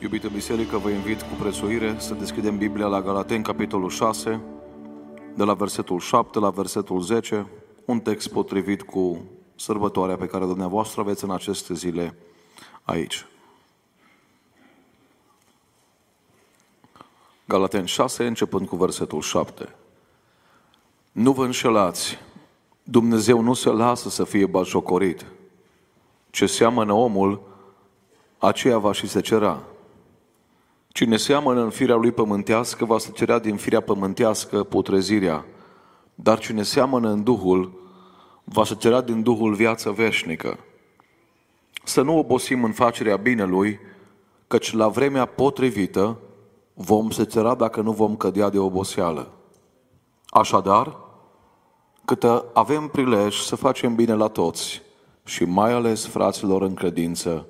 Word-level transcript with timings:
Iubită 0.00 0.28
biserică, 0.28 0.76
vă 0.76 0.88
invit 0.88 1.22
cu 1.22 1.34
prețuire 1.38 1.98
să 1.98 2.14
deschidem 2.14 2.58
Biblia 2.58 2.86
la 2.86 3.02
Galaten, 3.02 3.42
capitolul 3.42 3.88
6, 3.88 4.40
de 5.34 5.44
la 5.44 5.54
versetul 5.54 5.98
7 5.98 6.38
la 6.38 6.50
versetul 6.50 7.00
10, 7.00 7.46
un 7.84 8.00
text 8.00 8.28
potrivit 8.28 8.82
cu 8.82 9.24
sărbătoarea 9.56 10.16
pe 10.16 10.26
care 10.26 10.44
dumneavoastră 10.44 11.00
aveți 11.00 11.24
în 11.24 11.30
aceste 11.30 11.74
zile 11.74 12.14
aici. 12.82 13.26
Galaten 17.44 17.84
6, 17.84 18.26
începând 18.26 18.68
cu 18.68 18.76
versetul 18.76 19.20
7. 19.20 19.74
Nu 21.12 21.32
vă 21.32 21.44
înșelați, 21.44 22.18
Dumnezeu 22.82 23.40
nu 23.40 23.54
se 23.54 23.68
lasă 23.68 24.08
să 24.08 24.24
fie 24.24 24.46
bajocorit. 24.46 25.26
Ce 26.30 26.46
seamănă 26.46 26.92
omul, 26.92 27.40
aceea 28.38 28.78
va 28.78 28.92
și 28.92 29.06
se 29.06 29.20
cera. 29.20 29.62
Cine 30.98 31.16
seamănă 31.16 31.62
în 31.62 31.70
firea 31.70 31.94
lui 31.94 32.12
pământească, 32.12 32.84
va 32.84 32.98
să 32.98 33.10
cerea 33.10 33.38
din 33.38 33.56
firea 33.56 33.80
pământească 33.80 34.64
putrezirea. 34.64 35.44
Dar 36.14 36.38
cine 36.38 36.62
seamănă 36.62 37.10
în 37.10 37.22
Duhul, 37.22 37.72
va 38.44 38.64
să 38.64 38.74
cerea 38.74 39.00
din 39.00 39.22
Duhul 39.22 39.54
viață 39.54 39.90
veșnică. 39.90 40.58
Să 41.84 42.02
nu 42.02 42.18
obosim 42.18 42.64
în 42.64 42.72
facerea 42.72 43.16
binelui, 43.16 43.80
căci 44.46 44.72
la 44.72 44.88
vremea 44.88 45.24
potrivită 45.24 46.18
vom 46.74 47.10
se 47.10 47.24
cera 47.24 47.54
dacă 47.54 47.80
nu 47.80 47.92
vom 47.92 48.16
cădea 48.16 48.48
de 48.48 48.58
oboseală. 48.58 49.30
Așadar, 50.28 50.96
câtă 52.04 52.44
avem 52.52 52.88
prilej 52.88 53.36
să 53.36 53.56
facem 53.56 53.94
bine 53.94 54.14
la 54.14 54.28
toți 54.28 54.82
și 55.24 55.44
mai 55.44 55.72
ales 55.72 56.06
fraților 56.06 56.62
în 56.62 56.74
credință. 56.74 57.46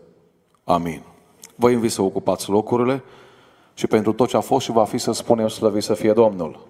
Amin. 0.65 1.03
Vă 1.55 1.71
invit 1.71 1.91
să 1.91 2.03
ocupați 2.03 2.51
locurile 2.51 3.03
și 3.79 3.87
pentru 3.87 4.13
tot 4.13 4.29
ce 4.29 4.37
a 4.37 4.41
fost 4.41 4.65
și 4.65 4.73
va 4.73 4.85
fi 4.85 4.99
să 4.99 5.13
spunem 5.13 5.49
slăvit 5.49 5.83
să 5.83 5.95
fie 5.95 6.13
Domnul. 6.13 6.67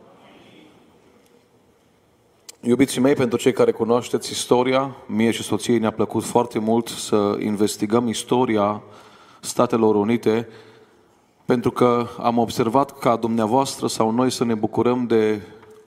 Iubiții 2.61 3.01
mei, 3.01 3.15
pentru 3.15 3.39
cei 3.39 3.53
care 3.53 3.73
cunoașteți 3.73 4.33
istoria, 4.33 4.97
mie 5.07 5.31
și 5.31 5.43
soției 5.43 5.79
ne-a 5.79 5.91
plăcut 5.91 6.25
foarte 6.25 6.59
mult 6.59 6.89
să 6.89 7.37
investigăm 7.41 8.09
istoria 8.09 8.83
Statelor 9.41 9.95
Unite, 9.95 10.49
pentru 11.45 11.71
că 11.71 12.07
am 12.19 12.39
observat 12.39 12.99
ca 12.99 13.17
dumneavoastră 13.17 13.87
sau 13.87 14.11
noi 14.11 14.31
să 14.31 14.45
ne 14.45 14.55
bucurăm 14.55 15.07
de 15.07 15.43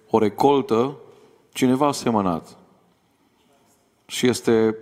o 0.10 0.18
recoltă, 0.18 0.98
cineva 1.54 1.88
a 1.88 1.92
semănat. 1.92 2.58
Și 4.06 4.28
este 4.28 4.76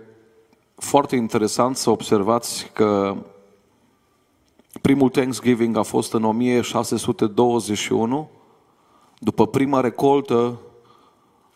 foarte 0.76 1.16
interesant 1.16 1.76
să 1.76 1.90
observați 1.90 2.70
că 2.72 3.16
Primul 4.78 5.08
Thanksgiving 5.08 5.76
a 5.76 5.82
fost 5.82 6.12
în 6.12 6.24
1621, 6.24 8.30
după 9.18 9.46
prima 9.46 9.80
recoltă 9.80 10.60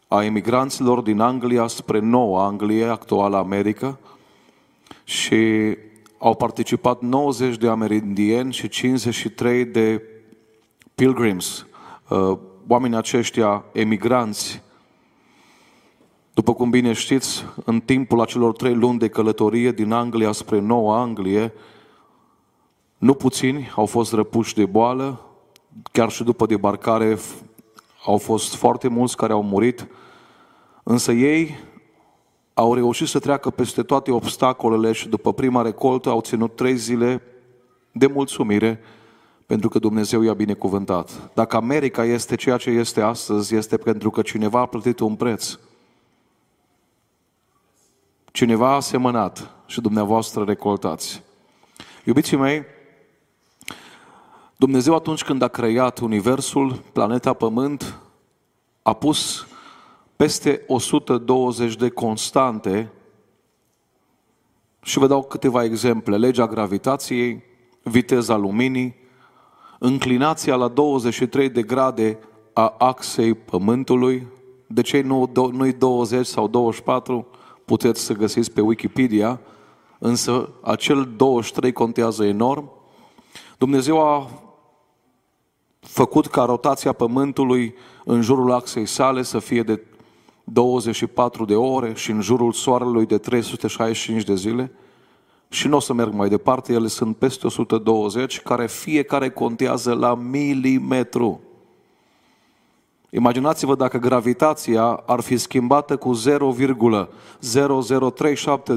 a 0.08 0.24
emigranților 0.24 1.00
din 1.00 1.20
Anglia 1.20 1.66
spre 1.66 1.98
Noua 1.98 2.44
Anglie, 2.44 2.84
actuala 2.84 3.38
America, 3.38 3.98
și 5.04 5.36
au 6.18 6.34
participat 6.34 7.00
90 7.00 7.56
de 7.56 7.68
amerindieni 7.68 8.52
și 8.52 8.68
53 8.68 9.64
de 9.64 10.02
pilgrims, 10.94 11.66
uh, 12.08 12.38
oamenii 12.66 12.96
aceștia 12.96 13.64
emigranți. 13.72 14.62
După 16.34 16.54
cum 16.54 16.70
bine 16.70 16.92
știți, 16.92 17.44
în 17.64 17.80
timpul 17.80 18.20
acelor 18.20 18.52
trei 18.52 18.74
luni 18.74 18.98
de 18.98 19.08
călătorie 19.08 19.72
din 19.72 19.92
Anglia 19.92 20.32
spre 20.32 20.60
Noua 20.60 21.00
Anglie, 21.00 21.52
nu 23.04 23.14
puțini 23.14 23.72
au 23.76 23.86
fost 23.86 24.12
răpuși 24.12 24.54
de 24.54 24.66
boală, 24.66 25.20
chiar 25.92 26.10
și 26.10 26.24
după 26.24 26.46
debarcare 26.46 27.18
au 28.04 28.18
fost 28.18 28.54
foarte 28.54 28.88
mulți 28.88 29.16
care 29.16 29.32
au 29.32 29.42
murit, 29.42 29.86
însă 30.82 31.12
ei 31.12 31.58
au 32.54 32.74
reușit 32.74 33.08
să 33.08 33.18
treacă 33.18 33.50
peste 33.50 33.82
toate 33.82 34.10
obstacolele 34.10 34.92
și 34.92 35.08
după 35.08 35.32
prima 35.32 35.62
recoltă 35.62 36.08
au 36.08 36.20
ținut 36.20 36.56
trei 36.56 36.76
zile 36.76 37.22
de 37.92 38.06
mulțumire 38.06 38.80
pentru 39.46 39.68
că 39.68 39.78
Dumnezeu 39.78 40.22
i-a 40.22 40.34
binecuvântat. 40.34 41.30
Dacă 41.34 41.56
America 41.56 42.04
este 42.04 42.34
ceea 42.34 42.56
ce 42.56 42.70
este 42.70 43.00
astăzi, 43.00 43.54
este 43.54 43.76
pentru 43.76 44.10
că 44.10 44.22
cineva 44.22 44.60
a 44.60 44.66
plătit 44.66 44.98
un 45.00 45.14
preț. 45.14 45.58
Cineva 48.32 48.74
a 48.74 48.80
semănat 48.80 49.50
și 49.66 49.80
dumneavoastră 49.80 50.44
recoltați. 50.44 51.22
Iubiții 52.04 52.36
mei, 52.36 52.64
Dumnezeu 54.64 54.94
atunci 54.94 55.24
când 55.24 55.42
a 55.42 55.48
creat 55.48 55.98
Universul, 55.98 56.82
planeta 56.92 57.32
Pământ, 57.32 58.00
a 58.82 58.92
pus 58.92 59.46
peste 60.16 60.64
120 60.66 61.76
de 61.76 61.88
constante 61.88 62.92
și 64.82 64.98
vă 64.98 65.06
dau 65.06 65.22
câteva 65.22 65.64
exemple. 65.64 66.16
Legea 66.16 66.46
gravitației, 66.46 67.42
viteza 67.82 68.36
luminii, 68.36 68.94
înclinația 69.78 70.54
la 70.54 70.68
23 70.68 71.48
de 71.48 71.62
grade 71.62 72.18
a 72.52 72.74
axei 72.78 73.34
Pământului. 73.34 74.26
De 74.66 74.82
ce 74.82 75.00
nu, 75.00 75.30
nu 75.52 75.72
20 75.72 76.26
sau 76.26 76.48
24? 76.48 77.26
Puteți 77.64 78.00
să 78.00 78.12
găsiți 78.12 78.52
pe 78.52 78.60
Wikipedia, 78.60 79.40
însă 79.98 80.48
acel 80.62 81.12
23 81.16 81.72
contează 81.72 82.24
enorm. 82.24 82.70
Dumnezeu 83.58 84.00
a 84.00 84.28
făcut 85.94 86.26
ca 86.26 86.44
rotația 86.44 86.92
Pământului 86.92 87.74
în 88.04 88.22
jurul 88.22 88.52
axei 88.52 88.86
sale 88.86 89.22
să 89.22 89.38
fie 89.38 89.62
de 89.62 89.82
24 90.44 91.44
de 91.44 91.54
ore 91.54 91.92
și 91.94 92.10
în 92.10 92.20
jurul 92.20 92.52
Soarelui 92.52 93.06
de 93.06 93.18
365 93.18 94.22
de 94.22 94.34
zile. 94.34 94.72
Și 95.48 95.68
nu 95.68 95.76
o 95.76 95.80
să 95.80 95.92
merg 95.92 96.12
mai 96.12 96.28
departe, 96.28 96.72
ele 96.72 96.86
sunt 96.86 97.16
peste 97.16 97.46
120, 97.46 98.40
care 98.40 98.66
fiecare 98.66 99.30
contează 99.30 99.92
la 99.92 100.14
milimetru. 100.14 101.40
Imaginați-vă 103.10 103.74
dacă 103.74 103.98
gravitația 103.98 105.02
ar 105.06 105.20
fi 105.20 105.36
schimbată 105.36 105.96
cu 105.96 106.14
0,0037 106.14 106.20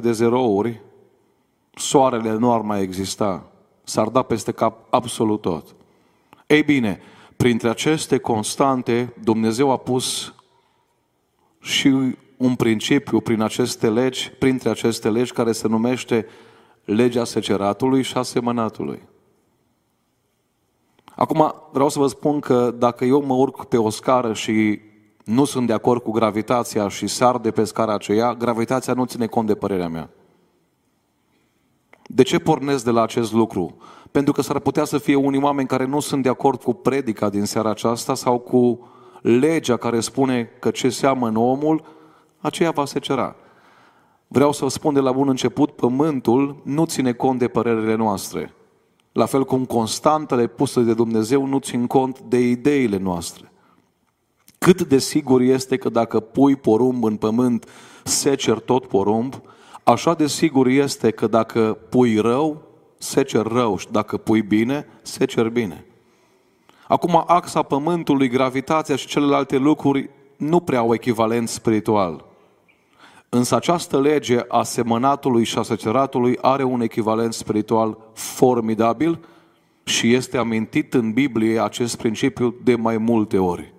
de 0.02 0.12
zerouri, 0.12 0.82
soarele 1.74 2.34
nu 2.34 2.54
ar 2.54 2.62
mai 2.62 2.82
exista. 2.82 3.44
S-ar 3.84 4.08
da 4.08 4.22
peste 4.22 4.52
cap 4.52 4.78
absolut 4.90 5.42
tot. 5.42 5.76
Ei 6.48 6.64
bine, 6.64 7.00
printre 7.38 7.70
aceste 7.70 8.18
constante, 8.18 9.14
Dumnezeu 9.24 9.72
a 9.72 9.78
pus 9.78 10.34
și 11.60 12.16
un 12.38 12.56
principiu 12.56 13.20
prin 13.20 13.42
aceste 13.42 13.90
legi, 13.90 14.32
printre 14.40 14.70
aceste 14.70 15.10
legi 15.10 15.34
care 15.34 15.52
se 15.52 15.68
numește 15.68 16.26
legea 16.86 17.24
seceratului 17.24 18.02
și 18.02 18.18
a 18.18 18.22
semănatului. 18.22 19.02
Acum, 21.16 21.54
vreau 21.72 21.90
să 21.90 22.00
vă 22.00 22.08
spun 22.08 22.40
că 22.40 22.72
dacă 22.78 23.06
eu 23.06 23.22
mă 23.22 23.34
urc 23.34 23.66
pe 23.66 23.78
o 23.78 23.90
scară 23.90 24.34
și 24.34 24.80
nu 25.24 25.46
sunt 25.46 25.68
de 25.68 25.74
acord 25.74 26.02
cu 26.02 26.12
gravitația 26.12 26.88
și 26.88 27.08
sar 27.08 27.38
de 27.38 27.52
pe 27.52 27.64
scara 27.64 27.94
aceea, 27.94 28.34
gravitația 28.34 28.94
nu 28.94 29.06
ține 29.06 29.28
cont 29.28 29.48
de 29.48 29.56
părerea 29.56 29.88
mea. 29.88 30.10
De 32.04 32.24
ce 32.24 32.40
pornesc 32.40 32.84
de 32.84 32.92
la 32.92 33.02
acest 33.02 33.34
lucru? 33.34 33.78
Pentru 34.12 34.34
că 34.34 34.42
s-ar 34.42 34.60
putea 34.60 34.84
să 34.84 34.98
fie 34.98 35.16
unii 35.16 35.42
oameni 35.42 35.68
care 35.68 35.86
nu 35.86 36.00
sunt 36.00 36.24
de 36.24 36.30
acord 36.30 36.64
cu 36.64 36.74
predica 36.74 37.30
din 37.30 37.46
seara 37.46 37.70
aceasta 37.70 38.14
sau 38.14 38.40
cu 38.40 38.88
legea 39.22 39.78
care 39.78 40.00
spune 40.00 40.44
că 40.60 40.72
ce 40.72 40.90
seamănă 40.90 41.40
omul, 41.40 41.84
aceea 42.38 42.72
va 42.72 42.86
se 42.86 43.00
cera. 43.00 43.36
Vreau 44.28 44.52
să 44.52 44.64
vă 44.64 44.70
spun 44.70 44.94
de 44.94 45.00
la 45.00 45.12
bun 45.12 45.30
început, 45.30 45.72
pământul 45.72 46.62
nu 46.64 46.86
ține 46.86 47.14
cont 47.14 47.40
de 47.40 47.48
părerile 47.48 47.96
noastre. 47.96 48.54
La 49.12 49.26
fel 49.26 49.46
cum 49.46 49.66
constantele 49.66 50.48
puse 50.48 50.82
de 50.82 50.94
Dumnezeu 50.94 51.46
nu 51.46 51.60
țin 51.60 51.88
cont 51.88 52.20
de 52.20 52.40
ideile 52.40 52.98
noastre. 52.98 53.52
Cât 54.58 54.84
de 54.84 54.98
sigur 54.98 55.42
este 55.42 55.78
că 55.78 55.90
dacă 55.90 56.20
pui 56.20 56.56
porumb 56.56 57.04
în 57.04 57.16
pământ, 57.16 57.70
secer 58.04 58.60
tot 58.60 58.86
porumb, 58.86 59.42
așa 59.84 60.14
de 60.14 60.28
sigur 60.28 60.68
este 60.68 61.12
că 61.12 61.28
dacă 61.28 61.78
pui 61.90 62.18
rău, 62.18 62.67
secer 62.98 63.46
rău 63.46 63.78
și 63.78 63.88
dacă 63.92 64.18
pui 64.18 64.42
bine, 64.42 64.88
secer 65.02 65.50
bine. 65.50 65.86
Acum, 66.88 67.24
axa 67.28 67.62
pământului, 67.62 68.30
gravitația 68.30 68.96
și 68.96 69.08
celelalte 69.08 69.58
lucruri 69.58 70.10
nu 70.38 70.60
prea 70.60 70.80
au 70.80 70.94
echivalent 70.94 71.50
spiritual. 71.50 72.26
Însă 73.30 73.56
această 73.56 74.00
lege 74.00 74.40
a 74.48 74.64
semănatului 74.64 75.44
și 75.44 75.58
a 75.58 75.62
seceratului 75.62 76.38
are 76.42 76.64
un 76.64 76.82
echivalent 76.82 77.34
spiritual 77.34 77.98
formidabil 78.14 79.20
și 79.84 80.14
este 80.14 80.38
amintit 80.38 80.94
în 80.94 81.12
Biblie 81.12 81.62
acest 81.62 81.98
principiu 81.98 82.56
de 82.64 82.76
mai 82.76 82.98
multe 82.98 83.38
ori. 83.38 83.74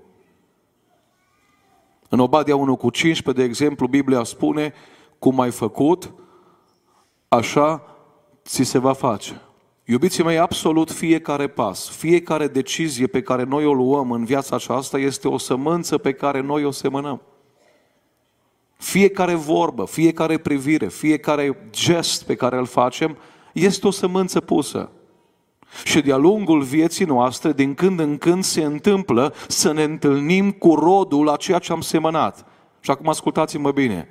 În 2.09 2.19
Obadia 2.19 2.57
1 2.57 2.77
cu 2.77 2.91
15, 2.91 3.43
de 3.43 3.49
exemplu, 3.49 3.87
Biblia 3.87 4.23
spune, 4.23 4.73
cum 5.19 5.41
ai 5.41 5.51
făcut, 5.51 6.13
așa 7.29 7.83
ți 8.49 8.63
se 8.63 8.79
va 8.79 8.93
face. 8.93 9.41
Iubiții 9.85 10.25
mei, 10.25 10.39
absolut 10.39 10.91
fiecare 10.91 11.47
pas, 11.47 11.89
fiecare 11.89 12.47
decizie 12.47 13.07
pe 13.07 13.23
care 13.23 13.43
noi 13.43 13.65
o 13.65 13.73
luăm 13.73 14.11
în 14.11 14.25
viața 14.25 14.57
aceasta 14.57 14.99
este 14.99 15.29
o 15.29 15.39
sămânță 15.39 15.99
pe 15.99 16.13
care 16.13 16.41
noi 16.41 16.65
o 16.65 16.71
semănăm. 16.71 17.23
Fiecare 18.77 19.35
vorbă, 19.35 19.85
fiecare 19.85 20.39
privire, 20.39 20.89
fiecare 20.89 21.71
gest 21.71 22.25
pe 22.25 22.35
care 22.35 22.57
îl 22.57 22.67
facem 22.67 23.17
este 23.53 23.87
o 23.87 23.91
sămânță 23.91 24.41
pusă. 24.41 24.91
Și 25.85 26.01
de-a 26.01 26.17
lungul 26.17 26.63
vieții 26.63 27.05
noastre, 27.05 27.53
din 27.53 27.75
când 27.75 28.01
în 28.01 28.19
când 28.19 28.45
se 28.45 28.65
întâmplă 28.65 29.35
să 29.49 29.73
ne 29.73 29.83
întâlnim 29.83 30.51
cu 30.51 30.75
rodul 30.75 31.29
a 31.29 31.37
ceea 31.37 31.59
ce 31.59 31.73
am 31.73 31.81
semănat. 31.81 32.47
Și 32.81 32.91
acum 32.91 33.09
ascultați-mă 33.09 33.71
bine. 33.71 34.09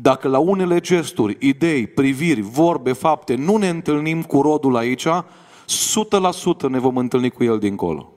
Dacă 0.00 0.28
la 0.28 0.38
unele 0.38 0.80
gesturi, 0.80 1.36
idei, 1.40 1.86
priviri, 1.86 2.40
vorbe, 2.40 2.92
fapte, 2.92 3.34
nu 3.34 3.56
ne 3.56 3.68
întâlnim 3.68 4.22
cu 4.22 4.40
rodul 4.40 4.76
aici, 4.76 5.06
100% 5.06 6.68
ne 6.68 6.78
vom 6.78 6.96
întâlni 6.96 7.30
cu 7.30 7.44
el 7.44 7.58
dincolo. 7.58 8.12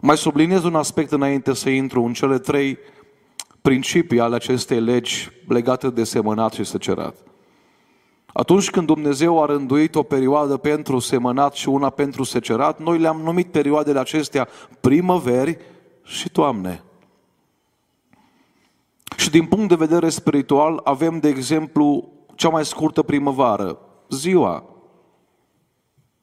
Mai 0.00 0.16
subliniez 0.16 0.64
un 0.64 0.74
aspect 0.74 1.12
înainte 1.12 1.54
să 1.54 1.68
intru 1.68 2.02
în 2.02 2.12
cele 2.12 2.38
trei 2.38 2.78
principii 3.62 4.20
ale 4.20 4.34
acestei 4.34 4.80
legi 4.80 5.30
legate 5.48 5.90
de 5.90 6.04
semănat 6.04 6.52
și 6.52 6.64
secerat. 6.64 7.16
Atunci 8.26 8.70
când 8.70 8.86
Dumnezeu 8.86 9.42
a 9.42 9.46
rânduit 9.46 9.94
o 9.94 10.02
perioadă 10.02 10.56
pentru 10.56 10.98
semănat 10.98 11.54
și 11.54 11.68
una 11.68 11.90
pentru 11.90 12.22
secerat, 12.22 12.80
noi 12.80 12.98
le-am 12.98 13.20
numit 13.20 13.46
perioadele 13.46 13.98
acestea 13.98 14.48
primăveri 14.80 15.58
și 16.04 16.28
toamne. 16.28 16.82
Și 19.30 19.36
din 19.36 19.46
punct 19.46 19.68
de 19.68 19.74
vedere 19.74 20.08
spiritual 20.08 20.80
avem, 20.84 21.18
de 21.18 21.28
exemplu, 21.28 22.12
cea 22.34 22.48
mai 22.48 22.64
scurtă 22.64 23.02
primăvară, 23.02 23.78
ziua. 24.08 24.64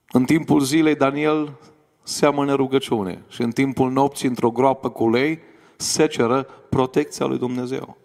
În 0.09 0.24
timpul 0.24 0.59
zilei 0.59 0.95
Daniel 0.95 1.57
seamănă 2.04 2.54
rugăciune 2.54 3.24
și 3.27 3.42
în 3.42 3.51
timpul 3.51 3.92
nopții 3.92 4.27
într-o 4.27 4.51
groapă 4.51 4.89
cu 4.89 5.09
lei 5.09 5.39
seceră 5.75 6.48
protecția 6.69 7.25
lui 7.25 7.38
Dumnezeu. 7.38 7.98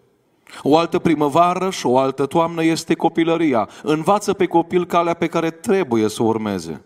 O 0.61 0.77
altă 0.77 0.99
primăvară 0.99 1.69
și 1.69 1.85
o 1.85 1.97
altă 1.97 2.25
toamnă 2.25 2.63
este 2.63 2.93
copilăria. 2.93 3.69
Învață 3.81 4.33
pe 4.33 4.45
copil 4.45 4.85
calea 4.85 5.13
pe 5.13 5.27
care 5.27 5.51
trebuie 5.51 6.07
să 6.07 6.23
o 6.23 6.25
urmeze. 6.25 6.81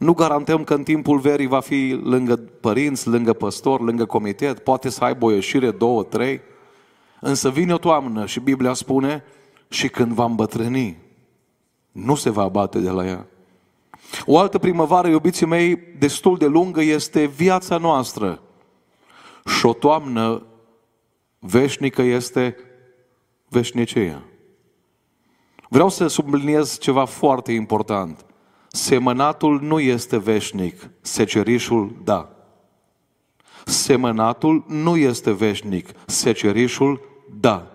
Nu 0.00 0.14
garantăm 0.14 0.64
că 0.64 0.74
în 0.74 0.82
timpul 0.82 1.18
verii 1.18 1.46
va 1.46 1.60
fi 1.60 2.00
lângă 2.02 2.36
părinți, 2.36 3.08
lângă 3.08 3.32
păstor, 3.32 3.80
lângă 3.80 4.04
comitet, 4.04 4.58
poate 4.58 4.88
să 4.88 5.04
aibă 5.04 5.24
o 5.24 5.30
ieșire, 5.30 5.70
două, 5.70 6.02
trei. 6.02 6.40
Însă 7.20 7.50
vine 7.50 7.72
o 7.72 7.78
toamnă 7.78 8.26
și 8.26 8.40
Biblia 8.40 8.72
spune 8.72 9.24
și 9.68 9.88
când 9.88 10.12
va 10.12 10.24
îmbătrâni, 10.24 10.98
nu 11.92 12.14
se 12.14 12.30
va 12.30 12.42
abate 12.42 12.78
de 12.78 12.90
la 12.90 13.06
ea. 13.06 13.26
O 14.26 14.38
altă 14.38 14.58
primăvară, 14.58 15.08
iubiții 15.08 15.46
mei, 15.46 15.78
destul 15.98 16.36
de 16.36 16.46
lungă 16.46 16.82
este 16.82 17.24
viața 17.24 17.76
noastră. 17.76 18.42
Și 19.58 19.66
o 19.66 19.72
toamnă 19.72 20.46
veșnică 21.38 22.02
este 22.02 22.56
veșnicia. 23.48 24.22
Vreau 25.68 25.88
să 25.88 26.06
subliniez 26.06 26.78
ceva 26.78 27.04
foarte 27.04 27.52
important. 27.52 28.24
Semănatul 28.72 29.60
nu 29.60 29.80
este 29.80 30.18
veșnic, 30.18 30.90
secerișul 31.00 32.00
da. 32.04 32.30
Semănatul 33.64 34.64
nu 34.68 34.96
este 34.96 35.32
veșnic, 35.32 35.88
secerișul 36.06 37.00
da. 37.40 37.66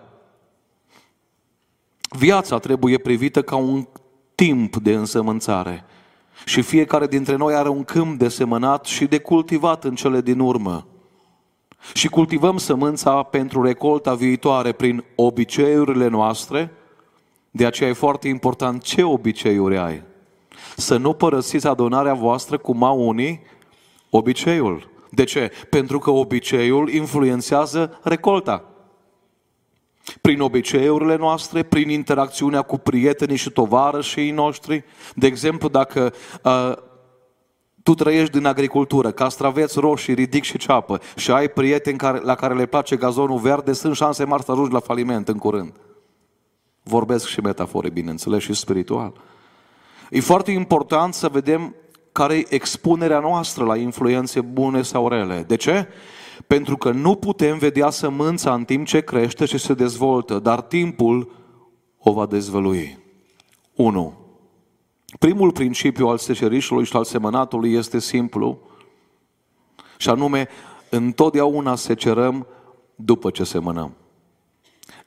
Viața 2.18 2.58
trebuie 2.58 2.98
privită 2.98 3.42
ca 3.42 3.56
un 3.56 3.86
timp 4.34 4.76
de 4.76 4.94
însămânțare. 4.94 5.84
Și 6.44 6.62
fiecare 6.62 7.06
dintre 7.06 7.36
noi 7.36 7.54
are 7.54 7.68
un 7.68 7.84
câmp 7.84 8.18
de 8.18 8.28
semănat 8.28 8.84
și 8.84 9.06
de 9.06 9.18
cultivat 9.18 9.84
în 9.84 9.94
cele 9.94 10.20
din 10.20 10.38
urmă. 10.38 10.86
Și 11.94 12.08
cultivăm 12.08 12.56
sămânța 12.56 13.22
pentru 13.22 13.62
recolta 13.62 14.14
viitoare 14.14 14.72
prin 14.72 15.04
obiceiurile 15.14 16.08
noastre. 16.08 16.72
De 17.50 17.66
aceea 17.66 17.88
e 17.88 17.92
foarte 17.92 18.28
important 18.28 18.82
ce 18.82 19.02
obiceiuri 19.02 19.78
ai. 19.78 20.02
Să 20.76 20.96
nu 20.96 21.12
părăsiți 21.12 21.66
adunarea 21.66 22.14
voastră 22.14 22.58
cum 22.58 22.82
au 22.82 23.08
unii 23.08 23.40
obiceiul. 24.10 24.90
De 25.10 25.24
ce? 25.24 25.52
Pentru 25.70 25.98
că 25.98 26.10
obiceiul 26.10 26.88
influențează 26.88 27.98
recolta. 28.02 28.64
Prin 30.20 30.40
obiceiurile 30.40 31.16
noastre, 31.16 31.62
prin 31.62 31.88
interacțiunea 31.88 32.62
cu 32.62 32.78
prietenii 32.78 33.36
și 33.36 33.50
tovarășii 33.50 34.30
noștri. 34.30 34.84
De 35.14 35.26
exemplu, 35.26 35.68
dacă 35.68 36.12
uh, 36.44 36.72
tu 37.82 37.94
trăiești 37.94 38.32
din 38.32 38.46
agricultură, 38.46 39.10
castraveți 39.10 39.78
roșii, 39.78 40.14
ridic 40.14 40.42
și 40.42 40.58
ceapă 40.58 41.00
și 41.16 41.30
ai 41.30 41.48
prieteni 41.48 41.98
care, 41.98 42.20
la 42.20 42.34
care 42.34 42.54
le 42.54 42.66
place 42.66 42.96
gazonul 42.96 43.38
verde, 43.38 43.72
sunt 43.72 43.96
șanse 43.96 44.24
mari 44.24 44.42
să 44.42 44.52
ajungi 44.52 44.72
la 44.72 44.80
faliment 44.80 45.28
în 45.28 45.38
curând. 45.38 45.72
Vorbesc 46.82 47.26
și 47.26 47.40
metafore, 47.40 47.90
bineînțeles, 47.90 48.42
și 48.42 48.52
spiritual. 48.52 49.12
E 50.10 50.20
foarte 50.20 50.50
important 50.50 51.14
să 51.14 51.28
vedem 51.28 51.74
care 52.12 52.34
e 52.34 52.46
expunerea 52.48 53.20
noastră 53.20 53.64
la 53.64 53.76
influențe 53.76 54.40
bune 54.40 54.82
sau 54.82 55.08
rele. 55.08 55.44
De 55.46 55.56
ce? 55.56 55.88
Pentru 56.46 56.76
că 56.76 56.90
nu 56.90 57.14
putem 57.14 57.58
vedea 57.58 57.90
sămânța 57.90 58.54
în 58.54 58.64
timp 58.64 58.86
ce 58.86 59.00
crește 59.00 59.44
și 59.44 59.58
se 59.58 59.74
dezvoltă, 59.74 60.38
dar 60.38 60.60
timpul 60.60 61.30
o 61.98 62.12
va 62.12 62.26
dezvălui. 62.26 62.98
1. 63.74 64.14
Primul 65.18 65.52
principiu 65.52 66.06
al 66.06 66.18
secerișului 66.18 66.84
și 66.84 66.96
al 66.96 67.04
semănatului 67.04 67.72
este 67.72 67.98
simplu, 67.98 68.58
și 69.98 70.08
anume, 70.08 70.48
întotdeauna 70.90 71.74
secerăm 71.74 72.46
după 72.94 73.30
ce 73.30 73.44
semănăm. 73.44 73.94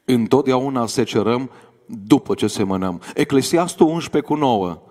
Întotdeauna 0.05 0.85
secerăm 0.85 1.49
după 1.85 2.33
ce 2.33 2.47
semănăm. 2.47 3.01
Eclesiastul 3.15 3.87
11 3.87 4.31
cu 4.31 4.39
9 4.39 4.81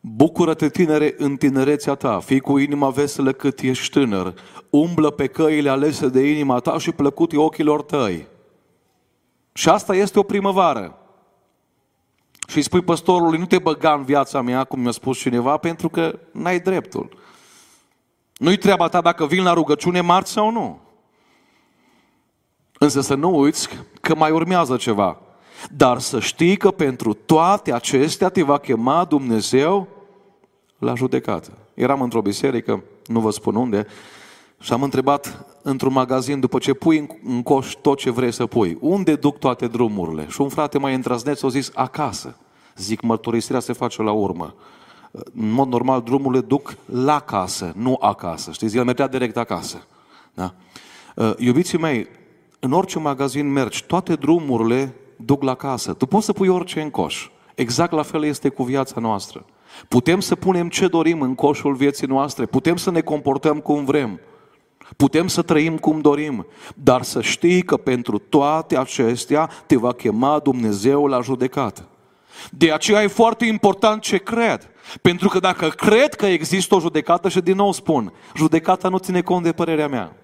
Bucură-te, 0.00 0.68
tinere, 0.68 1.14
în 1.18 1.36
tinerețea 1.36 1.94
ta, 1.94 2.20
fii 2.20 2.40
cu 2.40 2.58
inima 2.58 2.90
veselă 2.90 3.32
cât 3.32 3.60
ești 3.60 3.90
tânăr, 3.90 4.34
umblă 4.70 5.10
pe 5.10 5.26
căile 5.26 5.68
alese 5.68 6.08
de 6.08 6.30
inima 6.30 6.58
ta 6.58 6.78
și 6.78 6.92
plăcut 6.92 7.32
ochilor 7.36 7.82
tăi. 7.82 8.26
Și 9.52 9.68
asta 9.68 9.94
este 9.94 10.18
o 10.18 10.22
primăvară. 10.22 10.98
Și 12.48 12.56
îi 12.56 12.62
spui 12.62 12.82
păstorului, 12.82 13.38
nu 13.38 13.46
te 13.46 13.58
băga 13.58 13.92
în 13.92 14.04
viața 14.04 14.40
mea, 14.40 14.64
cum 14.64 14.80
mi-a 14.80 14.90
spus 14.90 15.18
cineva, 15.18 15.56
pentru 15.56 15.88
că 15.88 16.18
n-ai 16.32 16.60
dreptul. 16.60 17.16
Nu-i 18.36 18.56
treaba 18.56 18.88
ta 18.88 19.00
dacă 19.00 19.26
vin 19.26 19.42
la 19.42 19.52
rugăciune 19.52 20.00
marți 20.00 20.32
sau 20.32 20.50
nu. 20.50 20.80
Însă 22.78 23.00
să 23.00 23.14
nu 23.14 23.38
uiți 23.38 23.68
că 24.00 24.14
mai 24.14 24.30
urmează 24.30 24.76
ceva. 24.76 25.20
Dar 25.76 25.98
să 25.98 26.20
știi 26.20 26.56
că 26.56 26.70
pentru 26.70 27.12
toate 27.12 27.72
acestea 27.72 28.28
te 28.28 28.42
va 28.42 28.58
chema 28.58 29.04
Dumnezeu 29.04 29.88
la 30.78 30.94
judecată. 30.94 31.50
Eram 31.74 32.02
într-o 32.02 32.20
biserică, 32.20 32.82
nu 33.06 33.20
vă 33.20 33.30
spun 33.30 33.54
unde, 33.54 33.86
și 34.60 34.72
am 34.72 34.82
întrebat 34.82 35.46
într-un 35.62 35.92
magazin, 35.92 36.40
după 36.40 36.58
ce 36.58 36.72
pui 36.72 37.06
în 37.24 37.42
coș 37.42 37.72
tot 37.72 37.98
ce 37.98 38.10
vrei 38.10 38.32
să 38.32 38.46
pui, 38.46 38.76
unde 38.80 39.14
duc 39.14 39.38
toate 39.38 39.66
drumurile? 39.66 40.26
Și 40.28 40.40
un 40.40 40.48
frate 40.48 40.78
mai 40.78 40.94
întrăzneț 40.94 41.42
a 41.42 41.48
zis, 41.48 41.70
acasă. 41.74 42.36
Zic, 42.76 43.00
mărturisirea 43.00 43.60
se 43.60 43.72
face 43.72 44.02
la 44.02 44.12
urmă. 44.12 44.54
În 45.10 45.50
mod 45.50 45.68
normal, 45.68 46.02
drumurile 46.02 46.40
duc 46.40 46.76
la 46.84 47.20
casă, 47.20 47.72
nu 47.76 47.96
acasă. 48.00 48.52
Știți, 48.52 48.76
el 48.76 48.84
mergea 48.84 49.06
direct 49.06 49.36
acasă. 49.36 49.86
Da? 50.34 50.54
Uh, 51.14 51.32
iubiții 51.36 51.78
mei, 51.78 52.06
în 52.60 52.72
orice 52.72 52.98
magazin 52.98 53.52
mergi, 53.52 53.84
toate 53.84 54.14
drumurile 54.14 54.94
duc 55.24 55.42
la 55.42 55.54
casă. 55.54 55.92
Tu 55.92 56.06
poți 56.06 56.24
să 56.24 56.32
pui 56.32 56.48
orice 56.48 56.80
în 56.80 56.90
coș. 56.90 57.28
Exact 57.54 57.92
la 57.92 58.02
fel 58.02 58.24
este 58.24 58.48
cu 58.48 58.62
viața 58.62 59.00
noastră. 59.00 59.44
Putem 59.88 60.20
să 60.20 60.34
punem 60.34 60.68
ce 60.68 60.88
dorim 60.88 61.20
în 61.20 61.34
coșul 61.34 61.74
vieții 61.74 62.06
noastre, 62.06 62.46
putem 62.46 62.76
să 62.76 62.90
ne 62.90 63.00
comportăm 63.00 63.58
cum 63.58 63.84
vrem, 63.84 64.20
putem 64.96 65.26
să 65.26 65.42
trăim 65.42 65.78
cum 65.78 66.00
dorim, 66.00 66.46
dar 66.74 67.02
să 67.02 67.22
știi 67.22 67.62
că 67.62 67.76
pentru 67.76 68.18
toate 68.18 68.78
acestea 68.78 69.50
te 69.66 69.76
va 69.76 69.92
chema 69.92 70.38
Dumnezeu 70.38 71.06
la 71.06 71.20
judecată. 71.20 71.88
De 72.50 72.72
aceea 72.72 73.02
e 73.02 73.06
foarte 73.06 73.44
important 73.44 74.02
ce 74.02 74.16
cred. 74.16 74.70
Pentru 75.02 75.28
că 75.28 75.38
dacă 75.38 75.68
cred 75.68 76.14
că 76.14 76.26
există 76.26 76.74
o 76.74 76.80
judecată, 76.80 77.28
și 77.28 77.40
din 77.40 77.56
nou 77.56 77.72
spun, 77.72 78.12
judecata 78.36 78.88
nu 78.88 78.98
ține 78.98 79.20
cont 79.20 79.42
de 79.42 79.52
părerea 79.52 79.88
mea. 79.88 80.16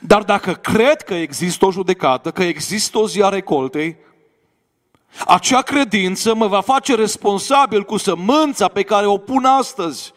Dar 0.00 0.22
dacă 0.22 0.52
cred 0.52 1.02
că 1.02 1.14
există 1.14 1.66
o 1.66 1.72
judecată, 1.72 2.30
că 2.30 2.42
există 2.42 2.98
o 2.98 3.08
zi 3.08 3.22
a 3.22 3.28
recoltei, 3.28 3.96
acea 5.26 5.62
credință 5.62 6.34
mă 6.34 6.46
va 6.46 6.60
face 6.60 6.94
responsabil 6.94 7.82
cu 7.82 7.96
sămânța 7.96 8.68
pe 8.68 8.82
care 8.82 9.06
o 9.06 9.18
pun 9.18 9.44
astăzi. 9.44 10.12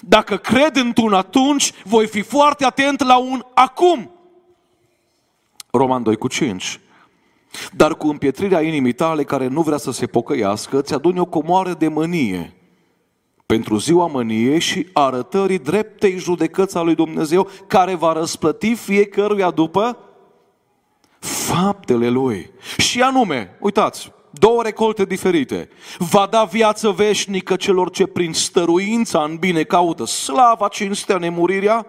Dacă 0.00 0.36
cred 0.36 0.76
într-un 0.76 1.12
atunci, 1.12 1.72
voi 1.84 2.06
fi 2.06 2.20
foarte 2.20 2.64
atent 2.64 3.04
la 3.04 3.16
un 3.16 3.44
acum. 3.54 4.10
Roman 5.70 6.02
2 6.02 6.16
cu 6.16 6.28
5. 6.28 6.80
Dar 7.72 7.94
cu 7.94 8.08
împietrirea 8.08 8.60
inimii 8.60 8.92
tale 8.92 9.24
care 9.24 9.46
nu 9.46 9.62
vrea 9.62 9.78
să 9.78 9.92
se 9.92 10.06
pocăiască, 10.06 10.82
ți 10.82 10.94
aduni 10.94 11.18
o 11.18 11.24
comoară 11.24 11.72
de 11.72 11.88
mânie 11.88 12.54
pentru 13.46 13.76
ziua 13.76 14.06
mâniei 14.06 14.60
și 14.60 14.86
arătării 14.92 15.58
dreptei 15.58 16.18
judecăți 16.18 16.76
a 16.76 16.80
lui 16.80 16.94
Dumnezeu, 16.94 17.48
care 17.66 17.94
va 17.94 18.12
răsplăti 18.12 18.74
fiecăruia 18.74 19.50
după 19.50 19.98
faptele 21.18 22.08
lui. 22.08 22.50
Și 22.78 23.02
anume, 23.02 23.56
uitați, 23.60 24.12
două 24.30 24.62
recolte 24.62 25.04
diferite. 25.04 25.68
Va 25.98 26.28
da 26.30 26.44
viață 26.44 26.90
veșnică 26.90 27.56
celor 27.56 27.90
ce 27.90 28.06
prin 28.06 28.32
stăruința 28.32 29.22
în 29.22 29.36
bine 29.36 29.62
caută 29.62 30.04
slava, 30.04 30.68
cinstea, 30.68 31.16
nemurirea 31.16 31.86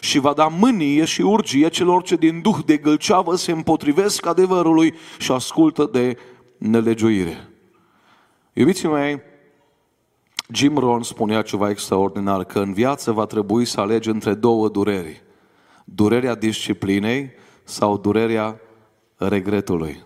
și 0.00 0.18
va 0.18 0.32
da 0.32 0.46
mânie 0.46 1.04
și 1.04 1.20
urgie 1.20 1.68
celor 1.68 2.02
ce 2.02 2.16
din 2.16 2.40
duh 2.40 2.58
de 2.66 2.76
gâlceavă 2.76 3.36
se 3.36 3.52
împotrivesc 3.52 4.26
adevărului 4.26 4.94
și 5.18 5.32
ascultă 5.32 5.88
de 5.92 6.16
nelegiuire. 6.58 7.48
Iubiții 8.52 8.88
mei, 8.88 9.20
Jim 10.52 10.76
Rohn 10.76 11.02
spunea 11.02 11.42
ceva 11.42 11.70
extraordinar, 11.70 12.44
că 12.44 12.58
în 12.58 12.72
viață 12.72 13.12
va 13.12 13.26
trebui 13.26 13.64
să 13.64 13.80
alegi 13.80 14.08
între 14.08 14.34
două 14.34 14.68
dureri. 14.68 15.22
Durerea 15.84 16.34
disciplinei 16.34 17.30
sau 17.64 17.98
durerea 17.98 18.60
regretului. 19.16 20.02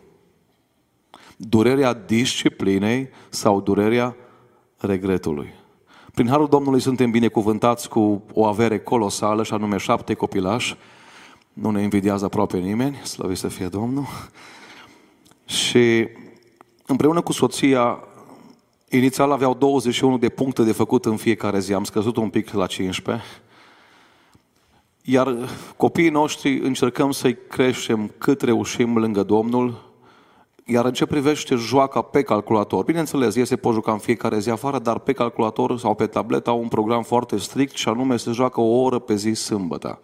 Durerea 1.37 1.93
disciplinei 1.93 3.09
sau 3.29 3.61
durerea 3.61 4.17
regretului. 4.77 5.55
Prin 6.15 6.29
Harul 6.29 6.49
Domnului 6.49 6.81
suntem 6.81 7.11
binecuvântați 7.11 7.89
cu 7.89 8.23
o 8.33 8.45
avere 8.45 8.79
colosală, 8.79 9.43
și 9.43 9.53
anume 9.53 9.77
șapte 9.77 10.15
copilași. 10.15 10.77
Nu 11.53 11.71
ne 11.71 11.83
invidiază 11.83 12.25
aproape 12.25 12.59
nimeni, 12.59 12.97
slăvit 12.97 13.37
să 13.37 13.49
fie 13.49 13.67
Domnul. 13.67 14.07
Și 15.45 16.09
împreună 16.87 17.21
cu 17.21 17.33
soția, 17.33 17.99
inițial 18.91 19.31
aveau 19.33 19.55
21 19.55 20.19
de 20.19 20.29
puncte 20.29 20.63
de 20.63 20.73
făcut 20.73 21.05
în 21.05 21.17
fiecare 21.17 21.59
zi. 21.59 21.73
Am 21.73 21.85
scăzut 21.85 22.17
un 22.17 22.29
pic 22.29 22.51
la 22.51 22.67
15. 22.67 23.25
Iar 25.03 25.37
copiii 25.77 26.09
noștri 26.09 26.59
încercăm 26.59 27.11
să-i 27.11 27.37
creștem 27.49 28.11
cât 28.19 28.43
reușim 28.43 28.99
lângă 28.99 29.23
Domnul, 29.23 29.95
iar 30.65 30.85
în 30.85 30.93
ce 30.93 31.07
privește 31.07 31.55
joaca 31.55 32.03
pe 32.03 32.23
calculator, 32.23 32.85
bineînțeles, 32.85 33.37
ei 33.37 33.47
se 33.47 33.57
pot 33.57 33.75
juca 33.75 33.93
în 33.93 33.99
fiecare 33.99 34.39
zi 34.39 34.51
afară, 34.51 34.79
dar 34.79 34.99
pe 34.99 35.13
calculator 35.13 35.79
sau 35.79 35.95
pe 35.95 36.07
tablet 36.07 36.47
au 36.47 36.61
un 36.61 36.69
program 36.69 37.03
foarte 37.03 37.37
strict 37.37 37.77
și 37.77 37.89
anume 37.89 38.17
se 38.17 38.31
joacă 38.31 38.61
o 38.61 38.83
oră 38.83 38.99
pe 38.99 39.15
zi 39.15 39.33
sâmbătă. 39.33 40.01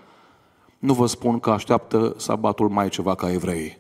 Nu 0.79 0.93
vă 0.93 1.07
spun 1.07 1.39
că 1.39 1.51
așteaptă 1.51 2.15
sabatul 2.17 2.69
mai 2.69 2.89
ceva 2.89 3.15
ca 3.15 3.33
evrei. 3.33 3.79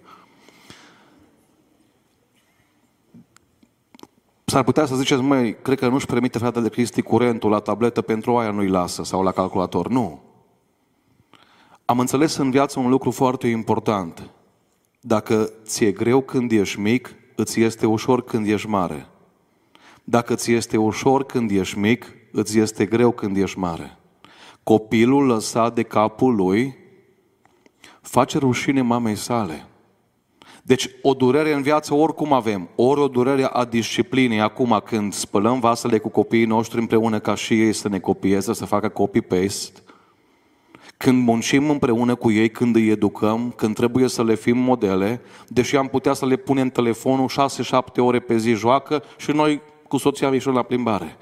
S-ar 4.52 4.62
putea 4.62 4.86
să 4.86 4.96
ziceți, 4.96 5.20
măi, 5.20 5.56
cred 5.62 5.78
că 5.78 5.88
nu-și 5.88 6.06
permite 6.06 6.38
fratele 6.38 6.68
Cristi 6.68 7.02
curentul 7.02 7.50
la 7.50 7.58
tabletă, 7.58 8.02
pentru 8.02 8.36
aia 8.36 8.50
nu-i 8.50 8.68
lasă, 8.68 9.04
sau 9.04 9.22
la 9.22 9.32
calculator. 9.32 9.88
Nu. 9.88 10.22
Am 11.84 11.98
înțeles 11.98 12.36
în 12.36 12.50
viață 12.50 12.78
un 12.80 12.88
lucru 12.88 13.10
foarte 13.10 13.48
important. 13.48 14.30
Dacă 15.00 15.50
ți-e 15.64 15.92
greu 15.92 16.20
când 16.20 16.52
ești 16.52 16.80
mic, 16.80 17.14
îți 17.34 17.60
este 17.60 17.86
ușor 17.86 18.24
când 18.24 18.46
ești 18.46 18.68
mare. 18.68 19.06
Dacă 20.04 20.34
ți 20.34 20.52
este 20.52 20.76
ușor 20.76 21.24
când 21.24 21.50
ești 21.50 21.78
mic, 21.78 22.06
îți 22.32 22.58
este 22.58 22.84
greu 22.84 23.10
când 23.10 23.36
ești 23.36 23.58
mare. 23.58 23.98
Copilul 24.62 25.26
lăsat 25.26 25.74
de 25.74 25.82
capul 25.82 26.34
lui 26.34 26.76
face 28.00 28.38
rușine 28.38 28.82
mamei 28.82 29.16
sale. 29.16 29.66
Deci 30.62 30.88
o 31.02 31.14
durere 31.14 31.52
în 31.52 31.62
viață 31.62 31.94
oricum 31.94 32.32
avem, 32.32 32.68
ori 32.74 33.00
o 33.00 33.08
durere 33.08 33.44
a 33.44 33.64
disciplinei 33.64 34.40
acum 34.40 34.82
când 34.84 35.12
spălăm 35.12 35.60
vasele 35.60 35.98
cu 35.98 36.08
copiii 36.08 36.44
noștri 36.44 36.80
împreună 36.80 37.18
ca 37.18 37.34
și 37.34 37.60
ei 37.60 37.72
să 37.72 37.88
ne 37.88 37.98
copieze, 37.98 38.52
să 38.52 38.64
facă 38.64 38.88
copy-paste, 38.88 39.80
când 40.96 41.24
muncim 41.26 41.70
împreună 41.70 42.14
cu 42.14 42.30
ei, 42.30 42.50
când 42.50 42.76
îi 42.76 42.88
educăm, 42.88 43.52
când 43.56 43.74
trebuie 43.74 44.08
să 44.08 44.24
le 44.24 44.34
fim 44.34 44.58
modele, 44.58 45.20
deși 45.48 45.76
am 45.76 45.88
putea 45.88 46.12
să 46.12 46.26
le 46.26 46.36
punem 46.36 46.68
telefonul 46.68 47.30
6-7 47.30 47.96
ore 47.96 48.20
pe 48.20 48.36
zi 48.36 48.52
joacă 48.52 49.02
și 49.16 49.30
noi 49.30 49.60
cu 49.88 49.96
soția 49.96 50.28
ieșim 50.28 50.52
la 50.52 50.62
plimbare. 50.62 51.16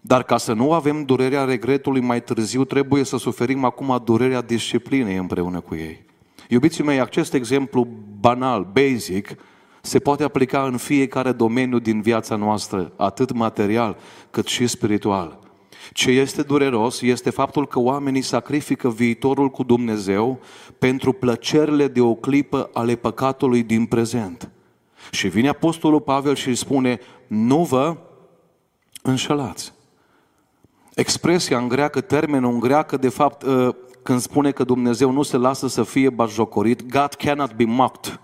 Dar 0.00 0.22
ca 0.22 0.36
să 0.36 0.52
nu 0.52 0.72
avem 0.72 1.02
durerea 1.02 1.44
regretului 1.44 2.00
mai 2.00 2.22
târziu, 2.22 2.64
trebuie 2.64 3.04
să 3.04 3.16
suferim 3.16 3.64
acum 3.64 4.02
durerea 4.04 4.42
disciplinei 4.42 5.16
împreună 5.16 5.60
cu 5.60 5.74
ei. 5.74 6.04
Iubiții 6.48 6.84
mei, 6.84 7.00
acest 7.00 7.34
exemplu 7.34 7.88
banal, 8.20 8.68
basic, 8.72 9.36
se 9.80 9.98
poate 9.98 10.22
aplica 10.24 10.62
în 10.62 10.76
fiecare 10.76 11.32
domeniu 11.32 11.78
din 11.78 12.00
viața 12.00 12.36
noastră, 12.36 12.92
atât 12.96 13.32
material 13.32 13.96
cât 14.30 14.46
și 14.46 14.66
spiritual. 14.66 15.38
Ce 15.92 16.10
este 16.10 16.42
dureros 16.42 17.00
este 17.00 17.30
faptul 17.30 17.66
că 17.66 17.78
oamenii 17.78 18.22
sacrifică 18.22 18.90
viitorul 18.90 19.50
cu 19.50 19.62
Dumnezeu 19.62 20.40
pentru 20.78 21.12
plăcerile 21.12 21.88
de 21.88 22.00
o 22.00 22.14
clipă 22.14 22.70
ale 22.72 22.94
păcatului 22.94 23.62
din 23.62 23.86
prezent. 23.86 24.50
Și 25.10 25.28
vine 25.28 25.48
Apostolul 25.48 26.00
Pavel 26.00 26.34
și 26.34 26.48
îi 26.48 26.54
spune, 26.54 27.00
nu 27.26 27.64
vă 27.64 27.96
înșelați. 29.02 29.72
Expresia 30.94 31.58
în 31.58 31.68
greacă, 31.68 32.00
termenul 32.00 32.52
în 32.52 32.60
greacă, 32.60 32.96
de 32.96 33.08
fapt, 33.08 33.42
ă, 33.42 33.76
când 34.04 34.20
spune 34.20 34.50
că 34.50 34.64
Dumnezeu 34.64 35.10
nu 35.10 35.22
se 35.22 35.36
lasă 35.36 35.68
să 35.68 35.82
fie 35.82 36.10
bajocorit, 36.10 36.88
God 36.88 37.14
cannot 37.14 37.54
be 37.54 37.64
mocked. 37.64 38.20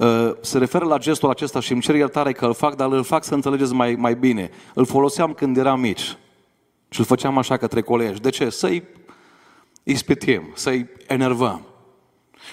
Ă, 0.00 0.36
se 0.40 0.58
referă 0.58 0.84
la 0.84 0.98
gestul 0.98 1.30
acesta 1.30 1.60
și 1.60 1.72
îmi 1.72 1.80
cer 1.80 1.94
iertare 1.94 2.32
că 2.32 2.46
îl 2.46 2.54
fac, 2.54 2.74
dar 2.74 2.92
îl 2.92 3.02
fac 3.02 3.24
să 3.24 3.34
înțelegeți 3.34 3.72
mai, 3.72 3.94
mai 3.94 4.14
bine. 4.14 4.50
Îl 4.74 4.84
foloseam 4.84 5.32
când 5.32 5.56
eram 5.56 5.80
mici. 5.80 6.16
Și 6.88 7.00
îl 7.00 7.04
făceam 7.04 7.38
așa 7.38 7.56
către 7.56 7.80
colegi. 7.80 8.20
De 8.20 8.30
ce? 8.30 8.50
Să-i 8.50 8.82
ispitim, 9.82 10.42
să-i 10.54 10.86
enervăm. 11.06 11.66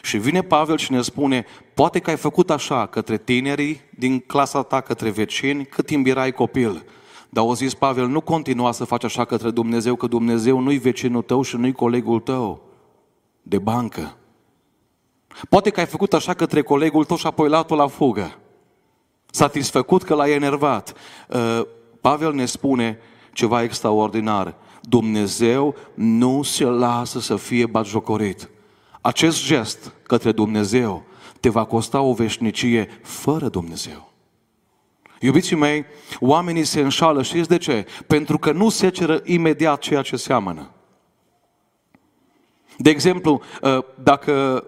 Și 0.01 0.17
vine 0.17 0.41
Pavel 0.41 0.77
și 0.77 0.91
ne 0.91 1.01
spune, 1.01 1.45
poate 1.74 2.00
că 2.00 2.10
ai 2.10 2.17
făcut 2.17 2.50
așa 2.50 2.86
către 2.86 3.17
tinerii 3.17 3.81
din 3.89 4.19
clasa 4.19 4.62
ta, 4.62 4.81
către 4.81 5.10
vecini, 5.10 5.65
cât 5.65 5.86
timp 5.86 6.07
erai 6.07 6.31
copil. 6.31 6.86
Dar 7.34 7.44
au 7.44 7.54
zis 7.54 7.74
Pavel, 7.74 8.08
nu 8.08 8.22
continua 8.22 8.72
să 8.72 8.84
faci 8.84 9.04
așa 9.04 9.25
către 9.25 9.52
Dumnezeu, 9.52 9.96
că 9.96 10.08
Dumnezeu 10.08 10.60
nu-i 10.60 10.78
vecinul 10.78 11.22
tău 11.22 11.42
și 11.42 11.56
nu-i 11.56 11.72
colegul 11.72 12.20
tău 12.20 12.62
de 13.42 13.58
bancă. 13.58 14.18
Poate 15.50 15.70
că 15.70 15.80
ai 15.80 15.86
făcut 15.86 16.13
așa 16.13 16.34
către 16.34 16.62
colegul 16.62 17.06
tău 17.06 17.18
și 17.18 17.28
apoi 17.28 17.50
luat 17.50 17.70
la 17.70 17.88
fugă. 17.88 18.40
Satisfăcut 19.25 20.04
că 20.04 20.13
l-ai 20.13 20.32
enervat. 20.32 20.94
Uh, 21.30 21.62
Pavel 22.02 22.34
ne 22.34 22.46
spune, 22.46 23.00
ceva 23.32 23.63
extraordinar. 23.63 24.56
Dumnezeu 24.82 25.75
nu 25.94 26.44
se 26.44 26.66
lasă 26.66 27.20
să 27.20 27.36
fie 27.36 27.66
batjocorit. 27.66 28.50
Acest 29.02 29.46
gest 29.46 29.94
către 30.04 30.32
Dumnezeu 30.32 31.04
te 31.40 31.50
va 31.50 31.63
costa 31.63 32.02
o 32.02 32.13
veșnicie 32.13 33.00
fără 33.02 33.50
Dumnezeu. 33.50 34.12
Iubiții 35.24 35.56
mei, 35.56 35.86
oamenii 36.20 36.63
se 36.63 36.82
înșală, 36.82 37.22
știți 37.22 37.48
de 37.50 37.58
ce? 37.58 37.86
Pentru 38.08 38.38
că 38.38 38.51
nu 38.51 38.70
se 38.70 38.89
ceră 38.89 39.22
imediat 39.24 39.80
ceea 39.80 40.01
ce 40.01 40.15
seamănă. 40.15 40.70
De 42.77 42.89
exemplu, 42.89 43.42
ă, 43.62 43.86
dacă 44.03 44.65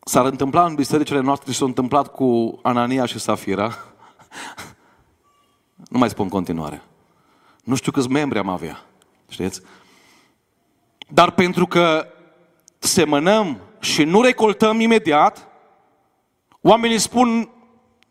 s-ar 0.00 0.24
întâmpla 0.24 0.64
în 0.64 0.74
bisericile 0.74 1.20
noastre 1.20 1.52
și 1.52 1.58
s-a 1.58 1.64
întâmplat 1.64 2.08
cu 2.08 2.58
Anania 2.62 3.04
și 3.04 3.18
Safira, 3.18 3.74
nu 5.92 5.98
mai 5.98 6.08
spun 6.08 6.28
continuare. 6.28 6.82
Nu 7.64 7.74
știu 7.74 7.92
câți 7.92 8.10
membri 8.10 8.38
am 8.38 8.48
avea. 8.48 8.84
Știți? 9.28 9.62
Dar 11.08 11.30
pentru 11.30 11.66
că 11.66 12.06
semănăm 12.78 13.60
și 13.80 14.04
nu 14.04 14.22
recoltăm 14.22 14.80
imediat, 14.80 15.48
oamenii 16.60 16.98
spun 16.98 17.48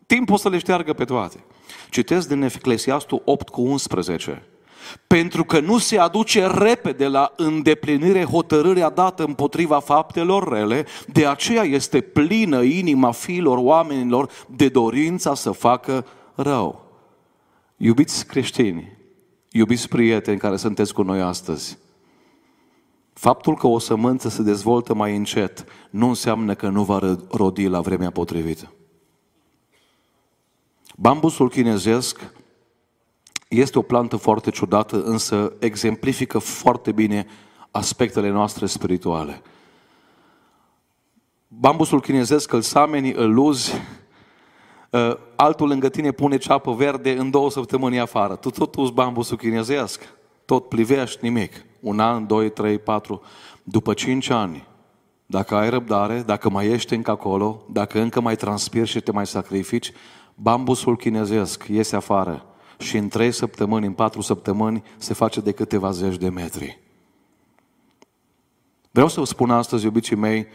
timpul 0.08 0.38
să 0.38 0.48
le 0.48 0.58
șteargă 0.58 0.92
pe 0.92 1.04
toate. 1.04 1.44
Citesc 1.90 2.28
din 2.28 2.42
Eclesiastul 2.42 3.22
8 3.24 3.48
cu 3.48 3.60
11. 3.60 4.42
Pentru 5.06 5.44
că 5.44 5.60
nu 5.60 5.78
se 5.78 5.98
aduce 5.98 6.46
repede 6.46 7.06
la 7.06 7.32
îndeplinire 7.36 8.24
hotărârea 8.24 8.90
dată 8.90 9.24
împotriva 9.24 9.78
faptelor 9.78 10.48
rele, 10.52 10.86
de 11.06 11.26
aceea 11.26 11.62
este 11.62 12.00
plină 12.00 12.62
inima 12.62 13.10
fiilor 13.10 13.58
oamenilor 13.58 14.30
de 14.56 14.68
dorința 14.68 15.34
să 15.34 15.50
facă 15.50 16.06
rău. 16.34 16.84
Iubiți 17.76 18.26
creștini, 18.26 18.98
Iubiți 19.50 19.88
prieteni 19.88 20.38
care 20.38 20.56
sunteți 20.56 20.94
cu 20.94 21.02
noi 21.02 21.20
astăzi, 21.20 21.78
faptul 23.12 23.56
că 23.56 23.66
o 23.66 23.78
sămânță 23.78 24.28
se 24.28 24.42
dezvoltă 24.42 24.94
mai 24.94 25.16
încet 25.16 25.64
nu 25.90 26.08
înseamnă 26.08 26.54
că 26.54 26.68
nu 26.68 26.82
va 26.82 27.18
rodi 27.30 27.66
la 27.66 27.80
vremea 27.80 28.10
potrivită. 28.10 28.72
Bambusul 31.00 31.48
chinezesc 31.48 32.32
este 33.48 33.78
o 33.78 33.82
plantă 33.82 34.16
foarte 34.16 34.50
ciudată, 34.50 35.02
însă 35.02 35.52
exemplifică 35.58 36.38
foarte 36.38 36.92
bine 36.92 37.26
aspectele 37.70 38.30
noastre 38.30 38.66
spirituale. 38.66 39.42
bambusul 41.48 42.00
chinezesc 42.00 42.52
îl 42.52 42.60
sameni, 42.60 43.12
îl 43.12 43.34
luzi, 43.34 43.72
uh, 44.90 45.16
altul 45.36 45.68
lângă 45.68 45.88
tine 45.88 46.10
pune 46.10 46.36
ceapă 46.36 46.72
verde 46.72 47.16
în 47.16 47.30
două 47.30 47.50
săptămâni 47.50 48.00
afară. 48.00 48.36
Tu 48.36 48.50
tot 48.50 48.74
uzi 48.74 48.92
bambusul 48.92 49.36
chinezesc, 49.36 50.14
tot 50.44 50.68
plivești, 50.68 51.18
nimic. 51.22 51.64
Un 51.80 52.00
an, 52.00 52.26
doi, 52.26 52.50
trei, 52.50 52.78
patru. 52.78 53.22
După 53.62 53.94
cinci 53.94 54.30
ani, 54.30 54.66
dacă 55.26 55.54
ai 55.54 55.70
răbdare, 55.70 56.22
dacă 56.26 56.50
mai 56.50 56.66
ești 56.66 56.94
încă 56.94 57.10
acolo, 57.10 57.62
dacă 57.70 58.00
încă 58.00 58.20
mai 58.20 58.36
transpiri 58.36 58.88
și 58.88 59.00
te 59.00 59.12
mai 59.12 59.26
sacrifici, 59.26 59.92
bambusul 60.42 60.96
chinezesc 60.96 61.64
iese 61.68 61.96
afară 61.96 62.46
și 62.78 62.96
în 62.96 63.08
trei 63.08 63.32
săptămâni, 63.32 63.86
în 63.86 63.92
patru 63.92 64.20
săptămâni, 64.20 64.82
se 64.96 65.14
face 65.14 65.40
de 65.40 65.52
câteva 65.52 65.90
zeci 65.90 66.16
de 66.16 66.28
metri. 66.28 66.78
Vreau 68.90 69.08
să 69.08 69.20
vă 69.20 69.26
spun 69.26 69.50
astăzi, 69.50 69.84
iubiții 69.84 70.16
mei, 70.16 70.46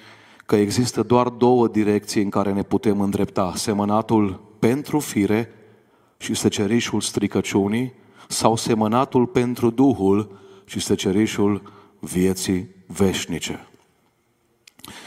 că 0.46 0.56
există 0.56 1.04
doar 1.04 1.30
două 1.30 1.68
direcții 1.68 2.22
în 2.22 2.30
care 2.30 2.54
ne 2.54 2.64
putem 2.64 3.02
îndrepta. 3.02 3.54
Semănatul 3.56 4.42
pentru 4.60 5.00
fire 5.00 5.50
și 6.18 6.34
secerișul 6.34 7.02
stricăciunii 7.02 7.94
sau 8.28 8.56
semănatul 8.56 9.26
pentru 9.26 9.70
Duhul 9.70 10.40
și 10.66 10.80
secerișul 10.80 11.62
vieții 12.00 12.70
veșnice. 12.88 13.68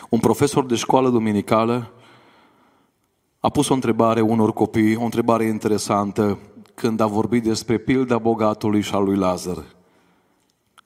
Un 0.09 0.19
profesor 0.19 0.65
de 0.65 0.75
școală 0.75 1.11
duminicală 1.11 1.93
a 3.47 3.49
pus 3.49 3.69
o 3.69 3.75
întrebare 3.75 4.21
unor 4.21 4.53
copii, 4.53 4.97
o 4.97 5.05
întrebare 5.05 5.45
interesantă, 5.45 6.39
când 6.75 7.01
a 7.01 7.07
vorbit 7.07 7.43
despre 7.43 7.79
pilda 7.79 8.19
bogatului 8.19 8.81
și 8.81 8.95
a 8.95 8.99
lui 8.99 9.17
Lazar. 9.17 9.65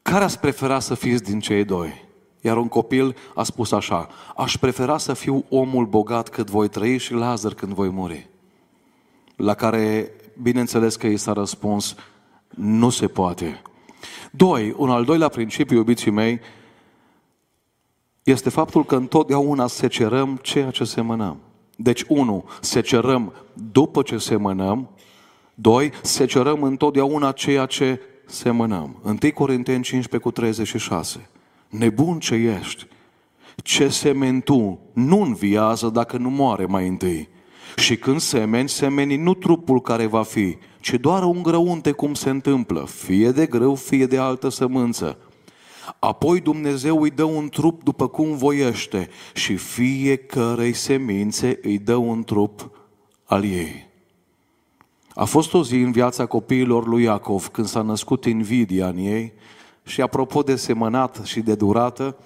Care 0.02 0.24
ați 0.24 0.40
prefera 0.40 0.78
să 0.78 0.94
fiți 0.94 1.22
din 1.22 1.40
cei 1.40 1.64
doi? 1.64 2.08
Iar 2.40 2.56
un 2.56 2.68
copil 2.68 3.16
a 3.34 3.42
spus 3.42 3.72
așa, 3.72 4.08
aș 4.36 4.56
prefera 4.56 4.98
să 4.98 5.12
fiu 5.12 5.44
omul 5.48 5.86
bogat 5.86 6.28
cât 6.28 6.50
voi 6.50 6.68
trăi 6.68 6.98
și 6.98 7.12
Lazar 7.12 7.54
când 7.54 7.72
voi 7.72 7.88
muri. 7.88 8.30
La 9.36 9.54
care, 9.54 10.10
bineînțeles 10.42 10.96
că 10.96 11.06
i 11.06 11.16
s-a 11.16 11.32
răspuns, 11.32 11.94
nu 12.48 12.90
se 12.90 13.06
poate. 13.06 13.62
Doi, 14.30 14.74
un 14.76 14.90
al 14.90 15.04
doilea 15.04 15.28
principiu, 15.28 15.76
iubiții 15.76 16.10
mei, 16.10 16.40
este 18.22 18.50
faptul 18.50 18.84
că 18.84 18.96
întotdeauna 18.96 19.66
secerăm 19.66 20.38
ceea 20.42 20.70
ce 20.70 20.84
semănăm. 20.84 21.40
Deci, 21.82 22.04
unu, 22.08 22.44
secerăm 22.60 23.32
după 23.72 24.02
ce 24.02 24.18
semănăm. 24.18 24.88
Doi, 25.54 25.92
secerăm 26.02 26.62
întotdeauna 26.62 27.32
ceea 27.32 27.66
ce 27.66 28.00
semănăm. 28.26 29.00
1 29.02 29.32
Corinteni 29.34 29.82
15 29.82 30.28
cu 30.28 30.30
36. 30.30 31.28
Nebun 31.68 32.18
ce 32.18 32.34
ești! 32.34 32.86
Ce 33.56 33.88
semeni 33.88 34.42
tu 34.42 34.78
nu 34.92 35.20
înviază 35.20 35.88
dacă 35.88 36.16
nu 36.16 36.30
moare 36.30 36.66
mai 36.66 36.88
întâi. 36.88 37.28
Și 37.76 37.96
când 37.96 38.20
semeni, 38.20 38.68
semeni 38.68 39.16
nu 39.16 39.34
trupul 39.34 39.80
care 39.80 40.06
va 40.06 40.22
fi, 40.22 40.56
ci 40.80 40.94
doar 40.94 41.22
un 41.22 41.42
grăunte 41.42 41.90
cum 41.90 42.14
se 42.14 42.30
întâmplă, 42.30 42.86
fie 42.86 43.30
de 43.30 43.46
grâu, 43.46 43.74
fie 43.74 44.06
de 44.06 44.18
altă 44.18 44.48
sămânță. 44.48 45.18
Apoi 45.98 46.40
Dumnezeu 46.40 47.02
îi 47.02 47.10
dă 47.10 47.24
un 47.24 47.48
trup 47.48 47.82
după 47.82 48.08
cum 48.08 48.36
voiește 48.36 49.08
și 49.34 49.56
fiecărei 49.56 50.72
semințe 50.72 51.58
îi 51.62 51.78
dă 51.78 51.94
un 51.94 52.24
trup 52.24 52.70
al 53.24 53.44
ei. 53.44 53.88
A 55.14 55.24
fost 55.24 55.54
o 55.54 55.64
zi 55.64 55.76
în 55.76 55.92
viața 55.92 56.26
copiilor 56.26 56.86
lui 56.86 57.02
Iacov 57.02 57.46
când 57.46 57.66
s-a 57.66 57.82
născut 57.82 58.24
invidia 58.24 58.88
în 58.88 58.96
ei 58.96 59.32
și 59.82 60.00
apropo 60.00 60.42
de 60.42 60.56
semănat 60.56 61.20
și 61.24 61.40
de 61.40 61.54
durată, 61.54 62.16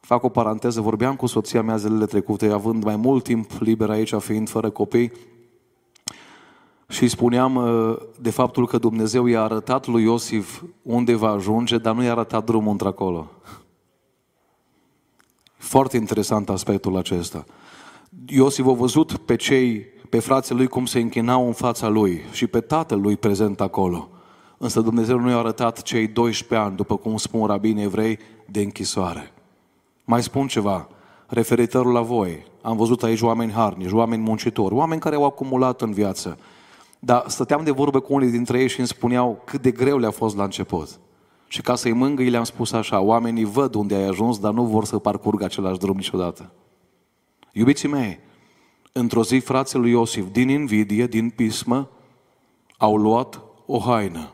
fac 0.00 0.22
o 0.22 0.28
paranteză, 0.28 0.80
vorbeam 0.80 1.16
cu 1.16 1.26
soția 1.26 1.62
mea 1.62 1.76
zilele 1.76 2.06
trecute, 2.06 2.46
având 2.46 2.84
mai 2.84 2.96
mult 2.96 3.24
timp 3.24 3.50
liber 3.58 3.90
aici, 3.90 4.14
fiind 4.14 4.48
fără 4.48 4.70
copii, 4.70 5.12
și 6.94 7.02
îi 7.02 7.08
spuneam 7.08 7.56
uh, 7.56 7.96
de 8.20 8.30
faptul 8.30 8.66
că 8.66 8.78
Dumnezeu 8.78 9.26
i-a 9.26 9.42
arătat 9.42 9.86
lui 9.86 10.02
Iosif 10.02 10.62
unde 10.82 11.14
va 11.14 11.28
ajunge, 11.28 11.78
dar 11.78 11.94
nu 11.94 12.02
i-a 12.02 12.10
arătat 12.10 12.44
drumul 12.44 12.70
într-acolo. 12.70 13.30
Foarte 15.56 15.96
interesant 15.96 16.48
aspectul 16.48 16.96
acesta. 16.96 17.44
Iosif 18.26 18.66
a 18.66 18.72
văzut 18.72 19.16
pe 19.16 19.36
cei, 19.36 19.86
pe 20.08 20.18
frații 20.18 20.54
lui 20.54 20.66
cum 20.66 20.86
se 20.86 21.00
închinau 21.00 21.46
în 21.46 21.52
fața 21.52 21.88
lui 21.88 22.20
și 22.32 22.46
pe 22.46 22.60
tatăl 22.60 23.00
lui 23.00 23.16
prezent 23.16 23.60
acolo. 23.60 24.08
Însă 24.58 24.80
Dumnezeu 24.80 25.18
nu 25.18 25.30
i-a 25.30 25.38
arătat 25.38 25.82
cei 25.82 26.06
12 26.06 26.66
ani, 26.66 26.76
după 26.76 26.96
cum 26.96 27.16
spun 27.16 27.46
rabinii 27.46 27.84
evrei, 27.84 28.18
de 28.46 28.60
închisoare. 28.60 29.32
Mai 30.04 30.22
spun 30.22 30.46
ceva, 30.46 30.88
referitor 31.26 31.86
la 31.86 32.00
voi. 32.00 32.46
Am 32.62 32.76
văzut 32.76 33.02
aici 33.02 33.20
oameni 33.20 33.52
harnici, 33.52 33.92
oameni 33.92 34.22
muncitori, 34.22 34.74
oameni 34.74 35.00
care 35.00 35.14
au 35.14 35.24
acumulat 35.24 35.80
în 35.80 35.92
viață. 35.92 36.38
Dar 37.04 37.24
stăteam 37.26 37.64
de 37.64 37.70
vorbă 37.70 38.00
cu 38.00 38.14
unii 38.14 38.30
dintre 38.30 38.60
ei 38.60 38.68
și 38.68 38.78
îmi 38.78 38.88
spuneau 38.88 39.42
cât 39.44 39.62
de 39.62 39.70
greu 39.70 39.98
le-a 39.98 40.10
fost 40.10 40.36
la 40.36 40.44
început. 40.44 41.00
Și 41.48 41.60
ca 41.60 41.74
să-i 41.74 41.92
mângâi 41.92 42.30
le-am 42.30 42.44
spus 42.44 42.72
așa, 42.72 43.00
oamenii 43.00 43.44
văd 43.44 43.74
unde 43.74 43.94
ai 43.94 44.06
ajuns, 44.06 44.38
dar 44.38 44.52
nu 44.52 44.64
vor 44.64 44.84
să 44.84 44.98
parcurgă 44.98 45.44
același 45.44 45.78
drum 45.78 45.96
niciodată. 45.96 46.52
Iubiții 47.52 47.88
mei, 47.88 48.18
într-o 48.92 49.24
zi 49.24 49.38
frații 49.38 49.78
lui 49.78 49.90
Iosif, 49.90 50.24
din 50.32 50.48
invidie, 50.48 51.06
din 51.06 51.30
pismă, 51.30 51.90
au 52.76 52.96
luat 52.96 53.40
o 53.66 53.78
haină 53.78 54.32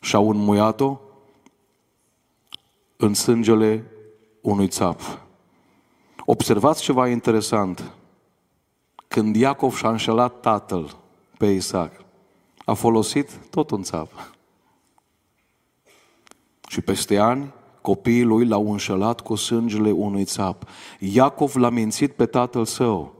și-au 0.00 0.30
înmuiat-o 0.30 0.98
în 2.96 3.14
sângele 3.14 3.84
unui 4.40 4.68
țap. 4.68 5.00
Observați 6.24 6.82
ceva 6.82 7.08
interesant. 7.08 7.92
Când 9.08 9.36
Iacov 9.36 9.76
și-a 9.76 9.88
înșelat 9.88 10.40
tatăl 10.40 11.04
pe 11.38 11.46
Isaac, 11.46 11.92
a 12.64 12.72
folosit 12.72 13.30
tot 13.50 13.70
un 13.70 13.82
țap. 13.82 14.34
Și 16.68 16.80
peste 16.80 17.16
ani, 17.16 17.52
copiii 17.80 18.22
lui 18.22 18.46
l-au 18.46 18.70
înșelat 18.70 19.20
cu 19.20 19.34
sângele 19.34 19.90
unui 19.90 20.24
țap. 20.24 20.68
Iacov 20.98 21.56
l-a 21.56 21.70
mințit 21.70 22.12
pe 22.12 22.26
tatăl 22.26 22.64
său, 22.64 23.14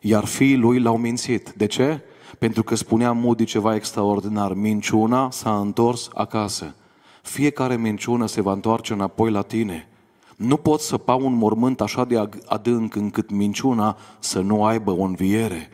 iar 0.00 0.24
fiii 0.24 0.56
lui 0.56 0.80
l-au 0.80 0.96
mințit. 0.96 1.52
De 1.52 1.66
ce? 1.66 2.00
Pentru 2.38 2.62
că 2.62 2.74
spunea 2.74 3.12
Moody 3.12 3.44
ceva 3.44 3.74
extraordinar. 3.74 4.52
Minciuna 4.52 5.30
s-a 5.30 5.58
întors 5.58 6.10
acasă. 6.14 6.74
Fiecare 7.22 7.76
minciună 7.76 8.26
se 8.26 8.40
va 8.40 8.52
întoarce 8.52 8.92
înapoi 8.92 9.30
la 9.30 9.42
tine. 9.42 9.88
Nu 10.36 10.56
poți 10.56 10.86
să 10.86 10.98
pau 10.98 11.24
un 11.24 11.34
mormânt 11.34 11.80
așa 11.80 12.04
de 12.04 12.28
adânc 12.46 12.94
încât 12.94 13.30
minciuna 13.30 13.96
să 14.18 14.40
nu 14.40 14.64
aibă 14.64 14.90
o 14.90 15.02
înviere. 15.02 15.70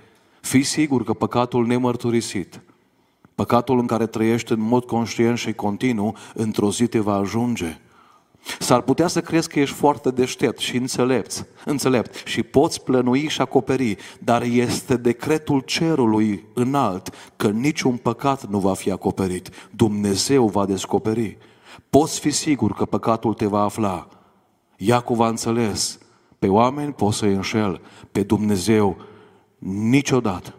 Fii 0.46 0.62
sigur 0.62 1.04
că 1.04 1.12
păcatul 1.12 1.66
nemărturisit, 1.66 2.60
păcatul 3.34 3.78
în 3.78 3.86
care 3.86 4.06
trăiești 4.06 4.52
în 4.52 4.60
mod 4.60 4.84
conștient 4.84 5.38
și 5.38 5.52
continuu, 5.52 6.16
într-o 6.34 6.70
zi 6.70 6.86
te 6.86 6.98
va 6.98 7.14
ajunge. 7.14 7.78
S-ar 8.58 8.80
putea 8.80 9.06
să 9.06 9.20
crezi 9.20 9.48
că 9.48 9.60
ești 9.60 9.74
foarte 9.74 10.10
deștept 10.10 10.58
și 10.58 10.76
înțelept, 10.76 11.46
înțelept 11.64 12.26
și 12.26 12.42
poți 12.42 12.82
plănui 12.84 13.28
și 13.28 13.40
acoperi, 13.40 13.96
dar 14.18 14.42
este 14.42 14.96
decretul 14.96 15.60
cerului 15.60 16.44
înalt 16.54 17.10
că 17.36 17.48
niciun 17.48 17.96
păcat 17.96 18.48
nu 18.48 18.58
va 18.58 18.74
fi 18.74 18.90
acoperit. 18.90 19.50
Dumnezeu 19.70 20.46
va 20.48 20.66
descoperi. 20.66 21.36
Poți 21.90 22.20
fi 22.20 22.30
sigur 22.30 22.72
că 22.72 22.84
păcatul 22.84 23.34
te 23.34 23.46
va 23.46 23.62
afla. 23.62 24.08
Iacov 24.76 25.20
a 25.20 25.28
înțeles, 25.28 25.98
pe 26.38 26.48
oameni 26.48 26.92
poți 26.92 27.16
să-i 27.16 27.34
înșel, 27.34 27.80
pe 28.12 28.22
Dumnezeu 28.22 28.96
niciodată. 29.58 30.54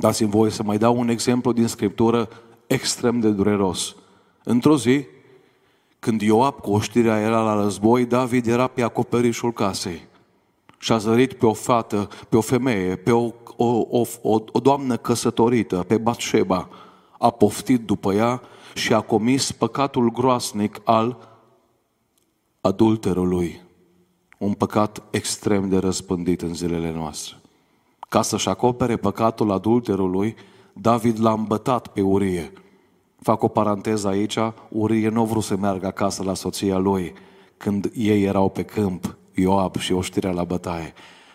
Dați-mi 0.00 0.30
voie 0.30 0.50
să 0.50 0.62
mai 0.62 0.78
dau 0.78 0.98
un 0.98 1.08
exemplu 1.08 1.52
din 1.52 1.66
Scriptură 1.66 2.28
extrem 2.66 3.20
de 3.20 3.30
dureros. 3.30 3.96
Într-o 4.44 4.76
zi, 4.76 5.04
când 5.98 6.20
Ioab 6.20 6.60
cu 6.60 6.70
oștirea 6.70 7.20
era 7.20 7.42
la 7.42 7.62
război, 7.62 8.04
David 8.04 8.46
era 8.46 8.66
pe 8.66 8.82
acoperișul 8.82 9.52
casei 9.52 10.10
și 10.78 10.92
a 10.92 10.98
zărit 10.98 11.32
pe 11.32 11.46
o 11.46 11.52
fată, 11.52 12.08
pe 12.28 12.36
o 12.36 12.40
femeie, 12.40 12.96
pe 12.96 13.10
o, 13.10 13.32
o, 13.56 13.86
o, 13.88 14.04
o, 14.22 14.38
o 14.52 14.60
doamnă 14.60 14.96
căsătorită, 14.96 15.84
pe 15.86 15.98
Batșeba. 15.98 16.68
A 17.18 17.30
poftit 17.30 17.80
după 17.80 18.12
ea 18.12 18.42
și 18.74 18.92
a 18.92 19.00
comis 19.00 19.52
păcatul 19.52 20.10
groasnic 20.10 20.80
al 20.84 21.28
adulterului. 22.60 23.60
Un 24.38 24.52
păcat 24.52 25.02
extrem 25.10 25.68
de 25.68 25.78
răspândit 25.78 26.42
în 26.42 26.54
zilele 26.54 26.92
noastre. 26.92 27.41
Ca 28.12 28.22
să-și 28.22 28.48
acopere 28.48 28.96
păcatul 28.96 29.50
adulterului, 29.50 30.34
David 30.72 31.20
l-a 31.20 31.32
îmbătat 31.32 31.86
pe 31.86 32.00
Urie 32.00 32.52
Fac 33.20 33.42
o 33.42 33.48
paranteză 33.48 34.08
aici, 34.08 34.38
Urie 34.68 35.08
nu 35.08 35.20
a 35.20 35.24
vrut 35.24 35.42
să 35.42 35.56
meargă 35.56 35.86
acasă 35.86 36.22
la 36.22 36.34
soția 36.34 36.78
lui 36.78 37.12
când 37.56 37.90
ei 37.94 38.22
erau 38.22 38.48
pe 38.48 38.62
câmp, 38.62 39.16
Ioab 39.34 39.76
și 39.76 39.92
oștirea 39.92 40.30
la 40.30 40.44
bătaie. 40.44 40.92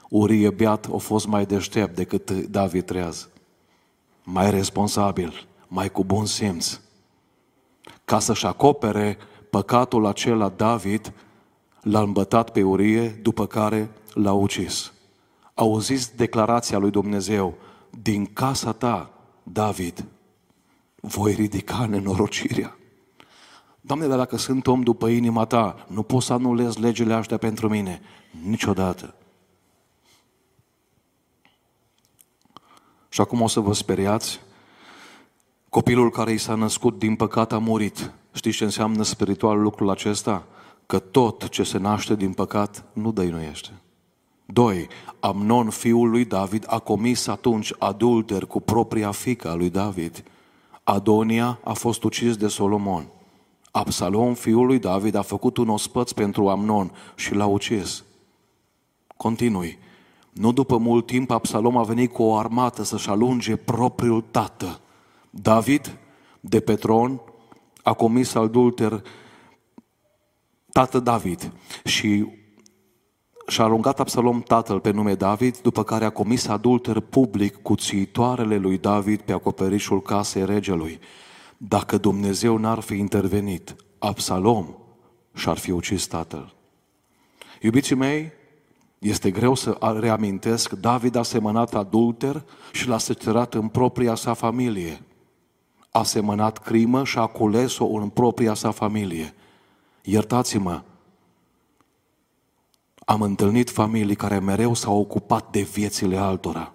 Urie 0.10 0.50
beat 0.50 0.90
a 0.94 0.98
fost 0.98 1.28
mai 1.28 1.46
deștept 1.46 1.96
decât 1.96 2.32
David 2.32 2.86
treaz. 2.86 3.30
Mai 4.24 4.52
responsabil, 4.52 5.48
mai 5.68 5.90
cu 5.92 6.04
bun 6.04 6.26
simț. 6.26 6.80
Ca 8.06 8.20
să-și 8.20 8.46
acopere 8.46 9.18
păcatul 9.50 10.06
acela, 10.06 10.50
David 10.50 11.13
l-a 11.82 12.02
îmbătat 12.02 12.50
pe 12.50 12.63
Urie, 12.63 13.08
după 13.08 13.46
care 13.46 13.90
l-a 14.13 14.34
ucis. 14.34 14.92
Auziți 15.60 16.15
declarația 16.15 16.78
lui 16.78 16.91
Dumnezeu, 16.91 17.58
din 17.89 18.26
casa 18.26 18.72
ta, 18.72 19.10
David, 19.43 20.06
voi 21.02 21.34
ridica 21.34 21.86
nenorocirea. 21.86 22.78
Doamne, 23.82 24.08
dar 24.08 24.17
dacă 24.17 24.38
sunt 24.38 24.67
om 24.67 24.82
după 24.82 25.08
inima 25.08 25.46
ta, 25.46 25.86
nu 25.88 26.04
pot 26.04 26.22
să 26.22 26.34
anulez 26.34 26.76
legile 26.76 27.13
astea 27.13 27.38
pentru 27.38 27.70
mine. 27.70 28.02
Niciodată. 28.43 29.13
Și 33.10 33.22
acum 33.22 33.41
o 33.41 33.48
să 33.48 33.60
vă 33.60 33.74
speriați. 33.74 34.39
Copilul 35.70 36.10
care 36.10 36.32
i 36.32 36.38
s-a 36.38 36.56
născut, 36.56 37.00
din 37.00 37.15
păcat, 37.15 37.52
a 37.52 37.58
murit. 37.58 38.12
Știți 38.34 38.58
ce 38.58 38.63
înseamnă 38.63 39.04
spiritual 39.04 39.62
lucrul 39.62 39.89
acesta? 39.89 40.46
Că 40.86 41.00
tot 41.00 41.48
ce 41.50 41.63
se 41.63 41.78
naște 41.78 42.15
din 42.15 42.34
păcat 42.34 42.84
nu 42.93 43.12
dăinuiește. 43.12 43.72
Doi, 44.50 44.88
Amnon, 45.20 45.70
fiul 45.70 46.10
lui 46.10 46.26
David, 46.26 46.66
a 46.68 46.80
comis 46.80 47.28
atunci 47.28 47.74
adulter 47.80 48.46
cu 48.46 48.60
propria 48.60 49.12
fică 49.12 49.50
a 49.50 49.54
lui 49.54 49.70
David. 49.70 50.24
Adonia 50.84 51.60
a 51.64 51.74
fost 51.74 52.04
ucis 52.04 52.36
de 52.36 52.48
Solomon. 52.48 53.08
Absalom, 53.72 54.34
fiul 54.34 54.66
lui 54.66 54.80
David, 54.80 55.16
a 55.16 55.22
făcut 55.22 55.58
un 55.58 55.70
ospăț 55.70 56.12
pentru 56.12 56.48
Amnon 56.50 56.92
și 57.16 57.34
l-a 57.34 57.46
ucis. 57.46 58.04
Continui. 59.18 59.78
Nu 60.32 60.52
după 60.52 60.78
mult 60.78 61.06
timp, 61.06 61.32
Absalom 61.32 61.78
a 61.78 61.84
venit 61.84 62.14
cu 62.14 62.24
o 62.24 62.36
armată 62.36 62.84
să-și 62.84 63.10
alunge 63.10 63.56
propriul 63.56 64.24
tată. 64.32 64.80
David, 65.30 65.98
de 66.40 66.60
pe 66.60 66.76
tron, 66.76 67.22
a 67.84 67.94
comis 67.94 68.34
adulter 68.36 69.04
tată 70.72 71.00
David 71.00 71.52
și 71.84 72.26
și-a 73.48 73.64
alungat 73.64 74.00
Absalom 74.00 74.42
tatăl 74.42 74.80
pe 74.80 74.92
nume 74.92 75.16
David, 75.16 75.58
după 75.58 75.84
care 75.84 76.06
a 76.06 76.10
comis 76.10 76.48
adulter 76.48 77.00
public 77.00 77.62
cu 77.62 77.76
țiitoarele 77.76 78.58
lui 78.58 78.78
David 78.78 79.22
pe 79.22 79.32
acoperișul 79.32 80.02
casei 80.02 80.46
regelui. 80.46 81.00
Dacă 81.58 81.98
Dumnezeu 81.98 82.58
n-ar 82.58 82.80
fi 82.80 82.94
intervenit, 82.94 83.76
Absalom 84.00 84.68
și-ar 85.34 85.58
fi 85.58 85.72
ucis 85.72 86.06
tatăl. 86.06 86.56
Iubiții 87.62 87.96
mei, 87.96 88.32
este 89.00 89.32
greu 89.32 89.56
să 89.56 89.96
reamintesc, 90.00 90.72
David 90.72 91.16
a 91.16 91.24
semănat 91.24 91.76
adulter 91.76 92.44
și 92.72 92.88
l-a 92.88 92.98
secerat 92.98 93.54
în 93.54 93.68
propria 93.68 94.16
sa 94.16 94.34
familie. 94.34 95.02
A 95.92 96.04
semănat 96.04 96.58
crimă 96.58 97.04
și 97.04 97.18
a 97.18 97.26
cules-o 97.26 97.86
în 97.86 98.10
propria 98.10 98.54
sa 98.54 98.72
familie. 98.72 99.34
Iertați-mă, 100.02 100.82
am 103.10 103.22
întâlnit 103.22 103.70
familii 103.70 104.15
care 104.15 104.39
mereu 104.39 104.74
s-au 104.74 105.00
ocupat 105.00 105.52
de 105.52 105.62
viețile 105.62 106.17
altora. 106.17 106.74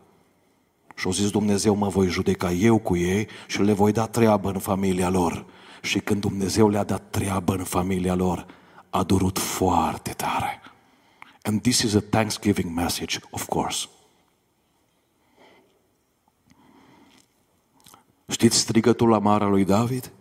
Și 0.95 1.07
au 1.07 1.13
zis 1.13 1.31
Dumnezeu, 1.31 1.75
mă 1.75 1.89
voi 1.89 2.09
judeca 2.09 2.53
eu 2.53 2.79
cu 2.79 2.97
ei 2.97 3.29
și 3.47 3.63
le 3.63 3.73
voi 3.73 3.93
da 3.93 4.07
treabă 4.07 4.49
în 4.49 4.59
familia 4.59 5.09
lor. 5.09 5.45
Și 5.83 5.99
când 5.99 6.21
Dumnezeu 6.21 6.69
le-a 6.69 6.85
dat 6.85 7.11
treabă 7.11 7.55
în 7.55 7.65
familia 7.65 8.15
lor, 8.15 8.47
a 8.91 9.03
durut 9.03 9.39
foarte 9.39 10.11
tare. 10.11 10.61
And 11.43 11.63
this 11.63 11.79
is 11.79 11.95
a 11.95 12.01
Thanksgiving 12.01 12.75
message, 12.75 13.19
of 13.31 13.47
course. 13.47 13.87
Știți 18.29 18.59
strigătul 18.59 19.15
amar 19.15 19.43
al 19.43 19.51
lui 19.51 19.65
David? 19.65 20.13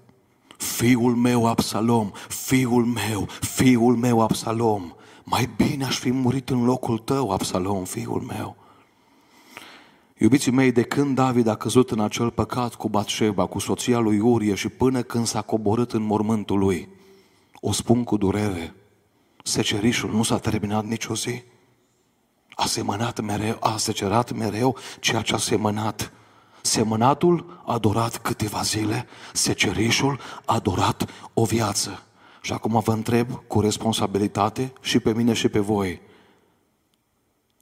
Fiul 0.57 1.15
meu 1.15 1.45
Absalom, 1.45 2.11
fiul 2.27 2.85
meu, 2.85 3.27
fiul 3.39 3.95
meu 3.95 4.21
Absalom, 4.21 4.95
mai 5.23 5.49
bine 5.55 5.85
aș 5.85 5.97
fi 5.97 6.11
murit 6.11 6.49
în 6.49 6.63
locul 6.63 6.97
tău, 6.97 7.31
Absalom, 7.31 7.83
fiul 7.83 8.21
meu. 8.21 8.55
Iubiții 10.17 10.51
mei, 10.51 10.71
de 10.71 10.83
când 10.83 11.15
David 11.15 11.47
a 11.47 11.55
căzut 11.55 11.91
în 11.91 11.99
acel 11.99 12.31
păcat 12.31 12.75
cu 12.75 12.89
Batșeba, 12.89 13.45
cu 13.45 13.59
soția 13.59 13.99
lui 13.99 14.19
Urie 14.19 14.55
și 14.55 14.69
până 14.69 15.01
când 15.01 15.25
s-a 15.25 15.41
coborât 15.41 15.91
în 15.91 16.01
mormântul 16.01 16.59
lui, 16.59 16.89
o 17.59 17.71
spun 17.71 18.03
cu 18.03 18.17
durere, 18.17 18.73
secerișul 19.43 20.11
nu 20.11 20.23
s-a 20.23 20.37
terminat 20.37 20.85
nicio 20.85 21.15
zi. 21.15 21.43
A 22.49 22.65
semănat 22.65 23.19
mereu, 23.19 23.57
a 23.59 23.77
secerat 23.77 24.31
mereu 24.31 24.77
ceea 24.99 25.21
ce 25.21 25.33
a 25.33 25.37
semănat. 25.37 26.11
Semănatul 26.61 27.61
a 27.65 27.77
durat 27.77 28.17
câteva 28.17 28.61
zile, 28.61 29.05
secerișul 29.33 30.19
a 30.45 30.59
durat 30.59 31.09
o 31.33 31.45
viață. 31.45 32.03
Și 32.41 32.53
acum 32.53 32.79
vă 32.79 32.91
întreb 32.91 33.31
cu 33.47 33.59
responsabilitate 33.59 34.73
și 34.81 34.99
pe 34.99 35.13
mine 35.13 35.33
și 35.33 35.47
pe 35.47 35.59
voi. 35.59 36.01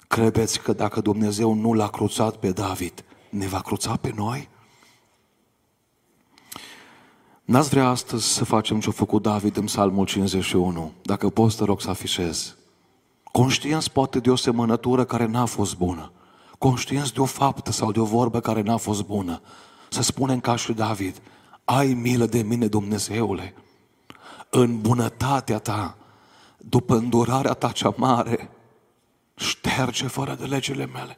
Credeți 0.08 0.62
că 0.62 0.74
dacă 0.74 1.02
Dumnezeu 1.02 1.54
nu 1.54 1.74
l-a 1.74 1.88
cruțat 1.88 2.36
pe 2.36 2.52
David, 2.52 3.04
ne 3.30 3.48
va 3.48 3.62
cruța 3.62 3.96
pe 3.96 4.14
noi? 4.16 4.50
N-ați 7.44 7.70
vrea 7.70 7.88
astăzi 7.88 8.34
să 8.34 8.46
facem 8.46 8.80
ce-a 8.80 8.92
făcut 8.92 9.22
David 9.22 9.58
în 9.58 9.66
Psalmul 9.66 10.06
51? 10.06 10.92
Dacă 11.02 11.30
poți, 11.30 11.58
te 11.58 11.64
rog 11.64 11.82
să 11.82 11.90
afișez. 11.90 12.58
Conștienți 13.24 13.92
poate 13.92 14.20
de 14.20 14.30
o 14.30 14.36
semănătură 14.36 15.04
care 15.04 15.26
n-a 15.26 15.46
fost 15.46 15.78
bună. 15.78 16.12
Conștienți 16.58 17.14
de 17.14 17.20
o 17.20 17.26
faptă 17.26 17.72
sau 17.72 17.92
de 17.92 18.00
o 18.00 18.06
vorbă 18.06 18.40
care 18.40 18.62
n-a 18.62 18.78
fost 18.78 19.06
bună. 19.06 19.42
Să 19.90 20.02
spunem 20.02 20.40
ca 20.40 20.56
și 20.56 20.74
David, 20.74 21.22
ai 21.66 21.94
milă 21.94 22.26
de 22.26 22.42
mine, 22.42 22.68
Dumnezeule 22.68 23.54
în 24.50 24.82
bunătatea 24.82 25.58
ta, 25.58 25.98
după 26.58 26.96
îndurarea 26.96 27.54
ta 27.54 27.72
cea 27.72 27.94
mare, 27.98 28.50
șterge 29.36 30.08
fără 30.08 30.36
de 30.40 30.46
legile 30.46 30.86
mele. 30.86 31.18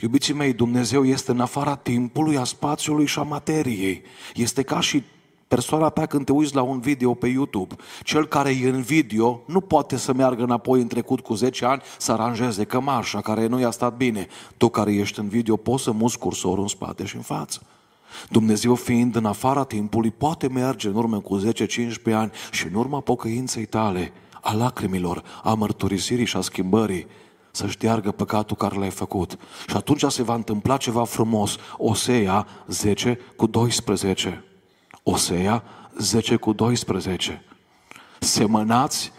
Iubiții 0.00 0.34
mei, 0.34 0.52
Dumnezeu 0.52 1.04
este 1.04 1.30
în 1.30 1.40
afara 1.40 1.76
timpului, 1.76 2.36
a 2.36 2.44
spațiului 2.44 3.06
și 3.06 3.18
a 3.18 3.22
materiei. 3.22 4.02
Este 4.34 4.62
ca 4.62 4.80
și 4.80 5.02
persoana 5.48 5.88
ta 5.88 6.06
când 6.06 6.24
te 6.24 6.32
uiți 6.32 6.54
la 6.54 6.62
un 6.62 6.80
video 6.80 7.14
pe 7.14 7.26
YouTube. 7.26 7.74
Cel 8.02 8.26
care 8.26 8.50
e 8.50 8.68
în 8.68 8.82
video 8.82 9.42
nu 9.46 9.60
poate 9.60 9.96
să 9.96 10.12
meargă 10.12 10.42
înapoi 10.42 10.80
în 10.80 10.86
trecut 10.86 11.20
cu 11.20 11.34
10 11.34 11.64
ani 11.64 11.82
să 11.98 12.12
aranjeze 12.12 12.64
cămașa 12.64 13.20
care 13.20 13.46
nu 13.46 13.60
i-a 13.60 13.70
stat 13.70 13.96
bine. 13.96 14.26
Tu 14.56 14.68
care 14.68 14.94
ești 14.94 15.18
în 15.18 15.28
video 15.28 15.56
poți 15.56 15.82
să 15.82 15.90
muți 15.90 16.18
cursorul 16.18 16.62
în 16.62 16.68
spate 16.68 17.04
și 17.04 17.16
în 17.16 17.22
față. 17.22 17.62
Dumnezeu 18.30 18.74
fiind 18.74 19.16
în 19.16 19.24
afara 19.24 19.64
timpului, 19.64 20.10
poate 20.10 20.48
merge 20.48 20.88
în 20.88 20.94
urmă 20.94 21.20
cu 21.20 21.40
10-15 21.40 22.12
ani 22.12 22.30
și 22.50 22.66
în 22.66 22.74
urma 22.74 23.00
pocăinței 23.00 23.64
tale, 23.64 24.12
a 24.42 24.54
lacrimilor, 24.54 25.22
a 25.42 25.54
mărturisirii 25.54 26.24
și 26.24 26.36
a 26.36 26.40
schimbării, 26.40 27.06
să 27.50 27.66
șteargă 27.66 28.10
păcatul 28.10 28.56
care 28.56 28.76
l-ai 28.76 28.90
făcut. 28.90 29.38
Și 29.68 29.76
atunci 29.76 30.04
se 30.04 30.22
va 30.22 30.34
întâmpla 30.34 30.76
ceva 30.76 31.04
frumos. 31.04 31.56
Osea 31.76 32.46
10 32.66 33.18
cu 33.36 33.46
12. 33.46 34.44
Osea 35.02 35.64
10 35.98 36.36
cu 36.36 36.52
12. 36.52 37.44
Semănați 38.18 39.12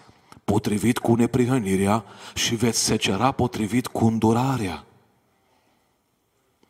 potrivit 0.44 0.98
cu 0.98 1.16
neprihănirea 1.16 2.04
și 2.34 2.56
veți 2.56 2.80
secera 2.84 3.32
potrivit 3.32 3.88
cu 3.88 4.06
îndurarea. 4.06 4.86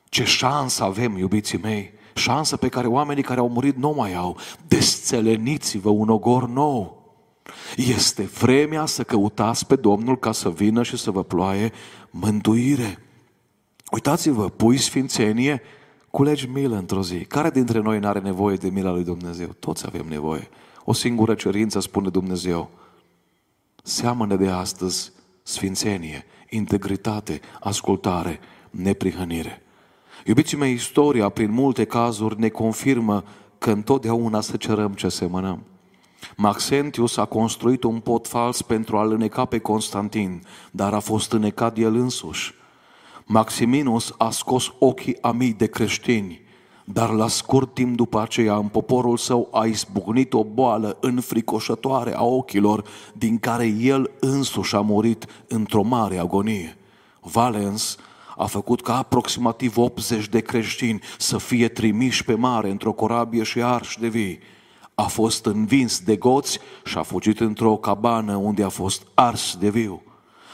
Ce 0.09 0.23
șansă 0.23 0.83
avem, 0.83 1.17
iubiții 1.17 1.57
mei, 1.57 1.93
șansă 2.17 2.57
pe 2.57 2.67
care 2.69 2.87
oamenii 2.87 3.23
care 3.23 3.39
au 3.39 3.49
murit 3.49 3.77
nu 3.77 3.93
mai 3.97 4.15
au. 4.15 4.37
Desțeleniți-vă 4.67 5.89
un 5.89 6.09
ogor 6.09 6.47
nou. 6.47 6.97
Este 7.75 8.23
vremea 8.23 8.85
să 8.85 9.03
căutați 9.03 9.67
pe 9.67 9.75
Domnul 9.75 10.17
ca 10.17 10.31
să 10.31 10.49
vină 10.49 10.83
și 10.83 10.97
să 10.97 11.11
vă 11.11 11.23
ploaie 11.23 11.71
mântuire. 12.09 12.99
Uitați-vă, 13.91 14.49
pui 14.49 14.77
sfințenie, 14.77 15.61
culegi 16.11 16.47
milă 16.47 16.75
într-o 16.75 17.03
zi. 17.03 17.25
Care 17.25 17.49
dintre 17.49 17.79
noi 17.79 17.99
nu 17.99 18.07
are 18.07 18.19
nevoie 18.19 18.55
de 18.55 18.69
mila 18.69 18.91
lui 18.91 19.03
Dumnezeu? 19.03 19.47
Toți 19.47 19.85
avem 19.85 20.05
nevoie. 20.09 20.49
O 20.83 20.93
singură 20.93 21.33
cerință 21.33 21.79
spune 21.79 22.09
Dumnezeu. 22.09 22.69
Seamănă 23.83 24.35
de 24.35 24.49
astăzi 24.49 25.11
sfințenie, 25.43 26.25
integritate, 26.49 27.39
ascultare, 27.59 28.39
neprihănire. 28.69 29.61
Iubiții 30.27 30.57
mei, 30.57 30.73
istoria, 30.73 31.29
prin 31.29 31.51
multe 31.51 31.85
cazuri, 31.85 32.39
ne 32.39 32.49
confirmă 32.49 33.23
că 33.57 33.71
întotdeauna 33.71 34.41
să 34.41 34.57
cerăm 34.57 34.93
ce 34.93 35.09
semănăm. 35.09 35.63
Maxentius 36.35 37.17
a 37.17 37.25
construit 37.25 37.83
un 37.83 37.99
pot 37.99 38.27
fals 38.27 38.61
pentru 38.61 38.97
a-l 38.97 39.11
îneca 39.11 39.45
pe 39.45 39.59
Constantin, 39.59 40.43
dar 40.71 40.93
a 40.93 40.99
fost 40.99 41.31
înecat 41.31 41.77
el 41.77 41.95
însuși. 41.95 42.53
Maximinus 43.25 44.13
a 44.17 44.29
scos 44.29 44.71
ochii 44.79 45.17
a 45.21 45.31
mii 45.31 45.53
de 45.53 45.67
creștini, 45.67 46.41
dar 46.83 47.09
la 47.09 47.27
scurt 47.27 47.73
timp 47.73 47.95
după 47.95 48.21
aceea 48.21 48.55
în 48.55 48.67
poporul 48.67 49.17
său 49.17 49.49
a 49.51 49.65
izbucnit 49.65 50.33
o 50.33 50.43
boală 50.43 50.97
înfricoșătoare 51.01 52.15
a 52.15 52.23
ochilor, 52.23 52.83
din 53.13 53.37
care 53.37 53.65
el 53.65 54.11
însuși 54.19 54.75
a 54.75 54.81
murit 54.81 55.25
într-o 55.47 55.81
mare 55.81 56.17
agonie. 56.17 56.77
Valens 57.21 57.97
a 58.37 58.45
făcut 58.45 58.81
ca 58.81 58.97
aproximativ 58.97 59.77
80 59.77 60.27
de 60.27 60.39
creștini 60.39 60.99
să 61.17 61.37
fie 61.37 61.67
trimiși 61.67 62.23
pe 62.23 62.33
mare 62.33 62.69
într-o 62.69 62.91
corabie 62.91 63.43
și 63.43 63.61
arși 63.61 63.99
de 63.99 64.07
vii. 64.07 64.39
A 64.95 65.03
fost 65.03 65.45
învins 65.45 65.99
de 65.99 66.15
goți 66.15 66.59
și 66.83 66.97
a 66.97 67.01
fugit 67.01 67.39
într-o 67.39 67.75
cabană 67.75 68.35
unde 68.35 68.63
a 68.63 68.69
fost 68.69 69.07
ars 69.13 69.55
de 69.59 69.69
viu. 69.69 70.01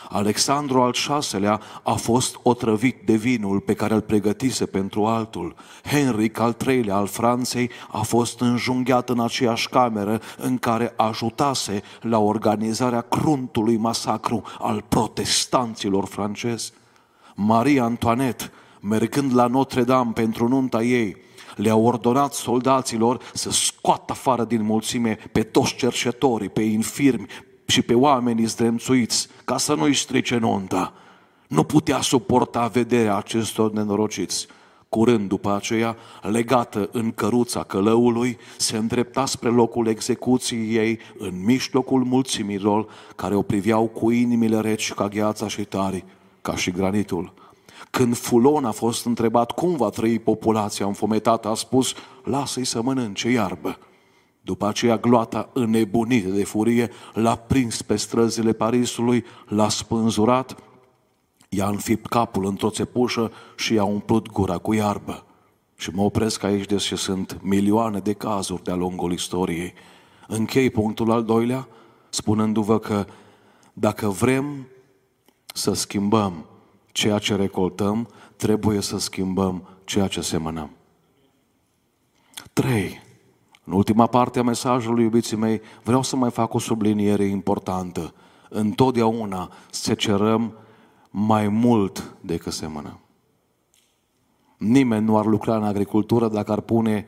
Alexandru 0.09 0.81
al 0.81 0.95
VI-lea 1.07 1.61
a 1.83 1.93
fost 1.93 2.39
otrăvit 2.43 3.01
de 3.05 3.15
vinul 3.15 3.59
pe 3.59 3.73
care 3.73 3.93
îl 3.93 4.01
pregătise 4.01 4.65
pentru 4.65 5.05
altul. 5.05 5.55
Henric 5.83 6.39
al 6.39 6.55
III-lea 6.67 6.95
al 6.95 7.07
Franței 7.07 7.69
a 7.91 8.01
fost 8.01 8.39
înjunghiat 8.39 9.09
în 9.09 9.19
aceeași 9.19 9.69
cameră 9.69 10.21
în 10.37 10.57
care 10.57 10.93
ajutase 10.95 11.81
la 12.01 12.19
organizarea 12.19 13.01
cruntului 13.01 13.77
masacru 13.77 14.43
al 14.59 14.85
protestanților 14.89 16.05
francezi. 16.05 16.73
Maria 17.35 17.83
Antoinette, 17.83 18.51
mergând 18.81 19.35
la 19.35 19.47
Notre-Dame 19.47 20.11
pentru 20.13 20.47
nunta 20.47 20.83
ei, 20.83 21.17
le-a 21.55 21.75
ordonat 21.75 22.33
soldaților 22.33 23.21
să 23.33 23.51
scoată 23.51 24.11
afară 24.11 24.43
din 24.43 24.63
mulțime 24.63 25.17
pe 25.31 25.43
toți 25.43 25.75
cercetorii, 25.75 26.49
pe 26.49 26.61
infirmi, 26.61 27.27
și 27.65 27.81
pe 27.81 27.93
oamenii 27.93 28.45
zdremțuiți 28.45 29.27
ca 29.45 29.57
să 29.57 29.73
nu-i 29.73 29.93
strice 29.93 30.37
nunta. 30.37 30.93
Nu 31.47 31.63
putea 31.63 32.01
suporta 32.01 32.67
vederea 32.67 33.15
acestor 33.15 33.71
nenorociți. 33.71 34.47
Curând 34.89 35.27
după 35.27 35.55
aceea, 35.55 35.95
legată 36.21 36.89
în 36.91 37.11
căruța 37.11 37.63
călăului, 37.63 38.37
se 38.57 38.77
îndrepta 38.77 39.25
spre 39.25 39.49
locul 39.49 39.87
execuției 39.87 40.75
ei 40.75 40.99
în 41.17 41.43
mijlocul 41.43 42.03
mulțimilor 42.03 42.87
care 43.15 43.35
o 43.35 43.41
priveau 43.41 43.87
cu 43.87 44.11
inimile 44.11 44.59
reci 44.59 44.93
ca 44.93 45.07
gheața 45.07 45.47
și 45.47 45.63
tari, 45.63 46.05
ca 46.43 46.55
și 46.55 46.71
granitul. 46.71 47.33
Când 47.89 48.15
Fulon 48.15 48.65
a 48.65 48.71
fost 48.71 49.05
întrebat 49.05 49.51
cum 49.51 49.75
va 49.75 49.89
trăi 49.89 50.19
populația 50.19 50.85
înfometată, 50.85 51.47
a 51.47 51.53
spus, 51.53 51.93
lasă-i 52.23 52.63
să 52.63 52.81
mănânce 52.81 53.29
iarbă. 53.29 53.77
După 54.41 54.67
aceea, 54.67 54.97
gloata 54.97 55.49
înnebunită 55.53 56.29
de 56.29 56.43
furie 56.43 56.89
l-a 57.13 57.35
prins 57.35 57.81
pe 57.81 57.95
străzile 57.95 58.53
Parisului, 58.53 59.25
l-a 59.47 59.69
spânzurat, 59.69 60.55
i-a 61.49 61.67
înfipt 61.67 62.07
capul 62.07 62.45
într-o 62.45 62.69
țepușă 62.69 63.31
și 63.55 63.73
i-a 63.73 63.83
umplut 63.83 64.31
gura 64.31 64.57
cu 64.57 64.73
iarbă. 64.73 65.25
Și 65.75 65.89
mă 65.93 66.01
opresc 66.01 66.43
aici, 66.43 66.65
deși 66.65 66.95
sunt 66.95 67.39
milioane 67.41 67.99
de 67.99 68.13
cazuri 68.13 68.63
de-a 68.63 68.75
lungul 68.75 69.11
istoriei. 69.11 69.73
Închei 70.27 70.69
punctul 70.69 71.11
al 71.11 71.23
doilea, 71.23 71.67
spunându-vă 72.09 72.79
că 72.79 73.05
dacă 73.73 74.07
vrem 74.07 74.67
să 75.53 75.73
schimbăm 75.73 76.45
ceea 76.91 77.17
ce 77.17 77.35
recoltăm, 77.35 78.07
trebuie 78.35 78.81
să 78.81 78.97
schimbăm 78.97 79.63
ceea 79.83 80.07
ce 80.07 80.21
semănăm. 80.21 80.69
Trei. 82.53 83.01
În 83.63 83.73
ultima 83.73 84.07
parte 84.07 84.39
a 84.39 84.43
mesajului, 84.43 85.03
iubiții 85.03 85.37
mei, 85.37 85.61
vreau 85.83 86.01
să 86.01 86.15
mai 86.15 86.31
fac 86.31 86.53
o 86.53 86.59
subliniere 86.59 87.23
importantă. 87.23 88.13
Întotdeauna 88.49 89.51
se 89.69 89.93
cerăm 89.93 90.53
mai 91.09 91.47
mult 91.47 92.15
decât 92.21 92.53
semănăm. 92.53 92.99
Nimeni 94.57 95.05
nu 95.05 95.17
ar 95.17 95.25
lucra 95.25 95.55
în 95.55 95.63
agricultură 95.63 96.27
dacă 96.27 96.51
ar 96.51 96.59
pune 96.59 97.07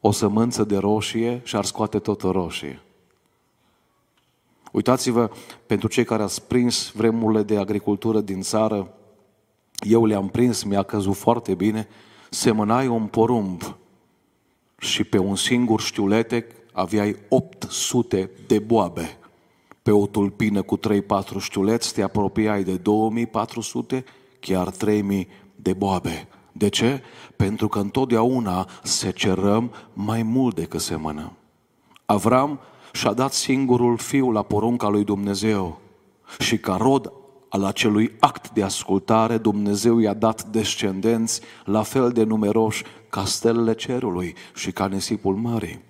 o 0.00 0.10
sămânță 0.10 0.64
de 0.64 0.76
roșie 0.76 1.40
și 1.44 1.56
ar 1.56 1.64
scoate 1.64 1.98
tot 1.98 2.22
o 2.22 2.30
roșie. 2.30 2.83
Uitați-vă, 4.74 5.30
pentru 5.66 5.88
cei 5.88 6.04
care 6.04 6.22
ați 6.22 6.46
prins 6.46 6.90
vremurile 6.94 7.42
de 7.42 7.58
agricultură 7.58 8.20
din 8.20 8.40
țară, 8.40 8.94
eu 9.78 10.06
le-am 10.06 10.28
prins, 10.28 10.62
mi-a 10.62 10.82
căzut 10.82 11.16
foarte 11.16 11.54
bine, 11.54 11.88
semănai 12.30 12.86
un 12.86 13.06
porumb 13.06 13.76
și 14.78 15.04
pe 15.04 15.18
un 15.18 15.36
singur 15.36 15.80
știuletec 15.80 16.52
aveai 16.72 17.16
800 17.28 18.30
de 18.46 18.58
boabe. 18.58 19.18
Pe 19.82 19.90
o 19.90 20.06
tulpină 20.06 20.62
cu 20.62 20.78
3-4 20.78 20.80
știuleți 21.38 21.94
te 21.94 22.02
apropiai 22.02 22.62
de 22.62 22.76
2400, 22.76 24.04
chiar 24.40 24.70
3000 24.70 25.28
de 25.56 25.72
boabe. 25.72 26.28
De 26.52 26.68
ce? 26.68 27.02
Pentru 27.36 27.68
că 27.68 27.78
întotdeauna 27.78 28.68
se 28.82 29.10
cerăm 29.10 29.72
mai 29.92 30.22
mult 30.22 30.54
decât 30.54 30.80
semănăm. 30.80 31.32
Avram 32.04 32.60
și-a 32.94 33.12
dat 33.12 33.32
singurul 33.32 33.96
fiu 33.96 34.30
la 34.30 34.42
porunca 34.42 34.88
lui 34.88 35.04
Dumnezeu 35.04 35.80
și 36.38 36.58
ca 36.58 36.76
rod 36.76 37.12
al 37.48 37.64
acelui 37.64 38.12
act 38.20 38.50
de 38.50 38.62
ascultare, 38.62 39.38
Dumnezeu 39.38 39.98
i-a 39.98 40.14
dat 40.14 40.44
descendenți 40.44 41.40
la 41.64 41.82
fel 41.82 42.12
de 42.12 42.22
numeroși 42.22 42.84
ca 43.08 43.24
stelele 43.24 43.74
cerului 43.74 44.34
și 44.54 44.72
ca 44.72 44.86
nisipul 44.86 45.34
mării. 45.34 45.82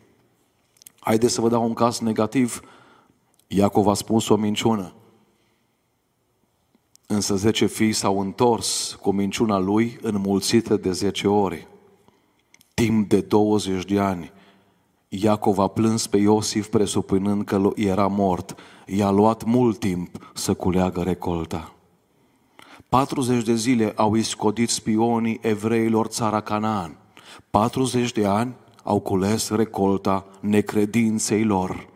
Haideți 0.98 1.34
să 1.34 1.40
vă 1.40 1.48
dau 1.48 1.64
un 1.64 1.74
caz 1.74 1.98
negativ. 1.98 2.60
Iacov 3.46 3.88
a 3.88 3.94
spus 3.94 4.28
o 4.28 4.36
minciună. 4.36 4.94
Însă 7.06 7.36
zece 7.36 7.66
fii 7.66 7.92
s-au 7.92 8.20
întors 8.20 8.98
cu 9.00 9.12
minciuna 9.12 9.58
lui 9.58 9.98
înmulțită 10.02 10.76
de 10.76 10.92
zece 10.92 11.28
ori. 11.28 11.68
Timp 12.74 13.08
de 13.08 13.20
20 13.20 13.84
de 13.84 14.00
ani, 14.00 14.32
Iacov 15.08 15.58
a 15.58 15.68
plâns 15.68 16.06
pe 16.06 16.16
Iosif 16.16 16.66
presupunând 16.66 17.44
că 17.44 17.70
era 17.74 18.06
mort. 18.06 18.54
I-a 18.86 19.10
luat 19.10 19.44
mult 19.44 19.78
timp 19.78 20.30
să 20.34 20.54
culeagă 20.54 21.02
recolta. 21.02 21.74
40 22.88 23.44
de 23.44 23.54
zile 23.54 23.92
au 23.96 24.14
iscodit 24.14 24.68
spionii 24.68 25.38
evreilor 25.42 26.06
țara 26.06 26.40
Canaan. 26.40 26.96
40 27.50 28.12
de 28.12 28.26
ani 28.26 28.54
au 28.82 29.00
cules 29.00 29.50
recolta 29.50 30.26
necredinței 30.40 31.44
lor. 31.44 31.88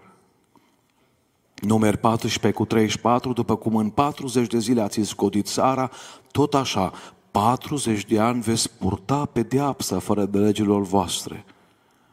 Numer 1.54 1.96
14 1.96 2.52
cu 2.52 2.64
34, 2.64 3.32
după 3.32 3.56
cum 3.56 3.76
în 3.76 3.88
40 3.88 4.46
de 4.46 4.58
zile 4.58 4.80
ați 4.80 5.00
iscodit 5.00 5.46
țara, 5.46 5.90
tot 6.30 6.54
așa, 6.54 6.92
40 7.30 8.04
de 8.04 8.20
ani 8.20 8.40
veți 8.40 8.70
purta 8.78 9.24
pedeapsa 9.24 9.98
fără 9.98 10.24
de 10.24 10.38
legilor 10.38 10.82
voastre. 10.82 11.44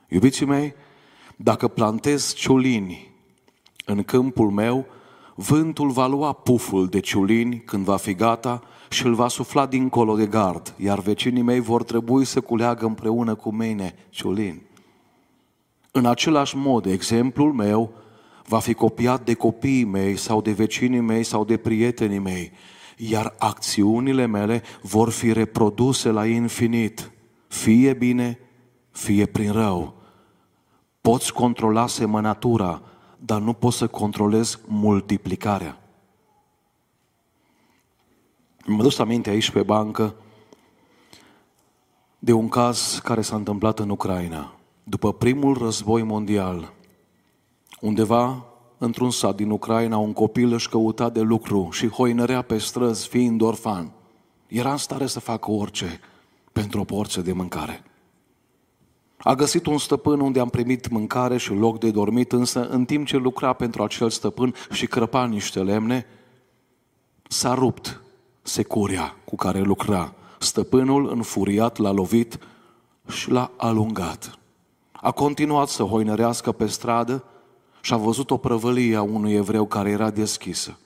Iubiții 0.08 0.46
mei, 0.46 0.74
dacă 1.36 1.68
plantez 1.68 2.34
ciulini 2.34 3.14
în 3.86 4.04
câmpul 4.04 4.50
meu, 4.50 4.86
vântul 5.36 5.90
va 5.90 6.08
lua 6.08 6.34
puful 6.34 6.88
de 6.88 7.00
ciulini 7.00 7.60
când 7.60 7.86
va 7.86 7.98
fi 7.98 8.14
gata 8.14 8.64
și 8.90 9.06
îl 9.06 9.14
va 9.14 9.28
sufla 9.28 9.66
dincolo 9.66 10.16
de 10.16 10.26
gard, 10.26 10.74
iar 10.78 11.00
vecinii 11.00 11.42
mei 11.42 11.60
vor 11.60 11.84
trebui 11.84 12.26
să 12.26 12.42
culeagă 12.42 12.86
împreună 12.86 13.36
cu 13.36 13.54
mine 13.54 13.96
ciulini. 14.10 14.62
În 15.92 16.06
același 16.06 16.58
mod, 16.58 16.86
exemplul 16.86 17.54
meu 17.54 17.92
va 18.48 18.60
fi 18.60 18.74
copiat 18.74 19.26
de 19.26 19.34
copiii 19.34 19.84
mei 19.84 20.18
sau 20.18 20.42
de 20.42 20.52
vecinii 20.52 21.00
mei 21.00 21.24
sau 21.24 21.46
de 21.46 21.58
prietenii 21.58 22.20
mei, 22.20 22.52
iar 22.98 23.36
acțiunile 23.38 24.26
mele 24.26 24.64
vor 24.82 25.10
fi 25.10 25.34
reproduse 25.34 26.10
la 26.10 26.26
infinit, 26.26 27.12
fie 27.48 27.94
bine, 27.94 28.40
fie 28.92 29.26
prin 29.26 29.52
rău. 29.52 30.05
Poți 31.06 31.34
controla 31.34 31.88
semănatura, 31.88 32.82
dar 33.18 33.42
nu 33.42 33.54
poți 33.54 33.78
să 33.78 33.88
controlezi 33.88 34.60
multiplicarea. 34.68 35.78
Mă 38.66 38.84
duc 38.84 39.00
aminte 39.00 39.30
aici 39.30 39.52
pe 39.52 39.64
bancă 39.64 40.16
de 42.20 42.32
un 42.32 42.50
caz 42.50 43.00
care 43.04 43.22
s-a 43.22 43.36
întâmplat 43.36 43.80
în 43.80 43.90
Ucraina. 43.90 44.56
După 44.84 45.14
primul 45.14 45.58
război 45.58 46.04
mondial, 46.04 46.74
undeva 47.82 48.46
într-un 48.78 49.12
sat 49.12 49.36
din 49.36 49.50
Ucraina, 49.50 49.98
un 49.98 50.14
copil 50.14 50.54
își 50.54 50.70
căuta 50.70 51.10
de 51.10 51.22
lucru 51.22 51.70
și 51.72 51.88
hoinărea 51.88 52.42
pe 52.42 52.58
străzi 52.58 53.08
fiind 53.08 53.42
orfan. 53.42 53.92
Era 54.48 54.72
în 54.72 54.78
stare 54.78 55.06
să 55.06 55.20
facă 55.20 55.52
orice 55.52 56.00
pentru 56.52 56.80
o 56.80 56.84
porție 56.84 57.22
de 57.22 57.34
mâncare. 57.34 57.84
A 59.28 59.36
găsit 59.36 59.66
un 59.66 59.78
stăpân 59.78 60.20
unde 60.20 60.40
am 60.40 60.50
primit 60.50 60.90
mâncare 60.90 61.38
și 61.38 61.54
loc 61.54 61.80
de 61.80 61.92
dormit, 61.92 62.32
însă 62.32 62.68
în 62.68 62.86
timp 62.86 63.08
ce 63.08 63.18
lucra 63.18 63.54
pentru 63.54 63.84
acel 63.84 64.10
stăpân 64.10 64.54
și 64.72 64.88
crăpa 64.88 65.26
niște 65.26 65.60
lemne, 65.60 66.06
s-a 67.28 67.54
rupt 67.54 68.02
securia 68.42 69.16
cu 69.24 69.36
care 69.36 69.62
lucra. 69.62 70.14
Stăpânul, 70.40 71.10
înfuriat, 71.12 71.78
l-a 71.78 71.92
lovit 71.92 72.40
și 73.08 73.32
l-a 73.32 73.52
alungat. 73.58 74.40
A 74.92 75.12
continuat 75.12 75.68
să 75.68 75.84
hoinărească 75.84 76.52
pe 76.52 76.66
stradă 76.66 77.24
și 77.82 77.94
a 77.94 77.98
văzut 77.98 78.32
o 78.32 78.38
prăvălie 78.38 78.96
a 78.96 79.02
unui 79.02 79.34
evreu 79.34 79.66
care 79.66 79.90
era 79.90 80.10
deschisă. 80.10 80.80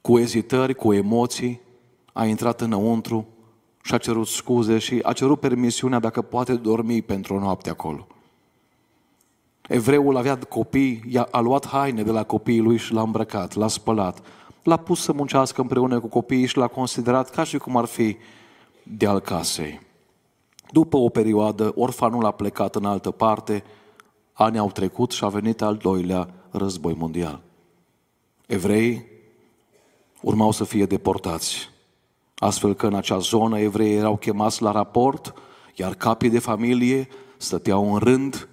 Cu 0.00 0.18
ezitări, 0.18 0.74
cu 0.74 0.92
emoții, 0.92 1.60
a 2.12 2.24
intrat 2.24 2.60
înăuntru 2.60 3.26
și 3.82 3.94
a 3.94 3.98
cerut 3.98 4.26
scuze 4.26 4.78
și 4.78 5.00
a 5.02 5.12
cerut 5.12 5.40
permisiunea 5.40 5.98
dacă 5.98 6.22
poate 6.22 6.54
dormi 6.54 7.02
pentru 7.02 7.34
o 7.34 7.38
noapte 7.38 7.70
acolo. 7.70 8.06
Evreul 9.68 10.16
avea 10.16 10.38
copii, 10.38 11.02
i-a, 11.08 11.28
a 11.30 11.40
luat 11.40 11.66
haine 11.66 12.02
de 12.02 12.10
la 12.10 12.24
copiii 12.24 12.60
lui 12.60 12.76
și 12.76 12.92
l-a 12.92 13.02
îmbrăcat, 13.02 13.54
l-a 13.54 13.68
spălat, 13.68 14.22
l-a 14.62 14.76
pus 14.76 15.02
să 15.02 15.12
muncească 15.12 15.60
împreună 15.60 16.00
cu 16.00 16.06
copiii 16.06 16.46
și 16.46 16.56
l-a 16.56 16.66
considerat 16.66 17.30
ca 17.30 17.44
și 17.44 17.58
cum 17.58 17.76
ar 17.76 17.84
fi 17.84 18.16
de 18.82 19.06
al 19.06 19.20
casei. 19.20 19.80
După 20.70 20.96
o 20.96 21.08
perioadă, 21.08 21.72
orfanul 21.74 22.24
a 22.24 22.30
plecat 22.30 22.74
în 22.74 22.84
altă 22.84 23.10
parte, 23.10 23.64
ani 24.32 24.58
au 24.58 24.70
trecut 24.70 25.10
și 25.10 25.24
a 25.24 25.28
venit 25.28 25.62
al 25.62 25.76
doilea 25.76 26.28
război 26.50 26.94
mondial. 26.94 27.40
Evrei 28.46 29.06
urmau 30.20 30.50
să 30.50 30.64
fie 30.64 30.84
deportați. 30.84 31.71
Astfel 32.42 32.74
că 32.74 32.86
în 32.86 32.94
acea 32.94 33.18
zonă 33.18 33.58
evreii 33.58 33.94
erau 33.94 34.16
chemați 34.16 34.62
la 34.62 34.70
raport, 34.70 35.34
iar 35.74 35.94
capii 35.94 36.30
de 36.30 36.38
familie 36.38 37.08
stăteau 37.36 37.92
în 37.92 37.98
rând 37.98 38.48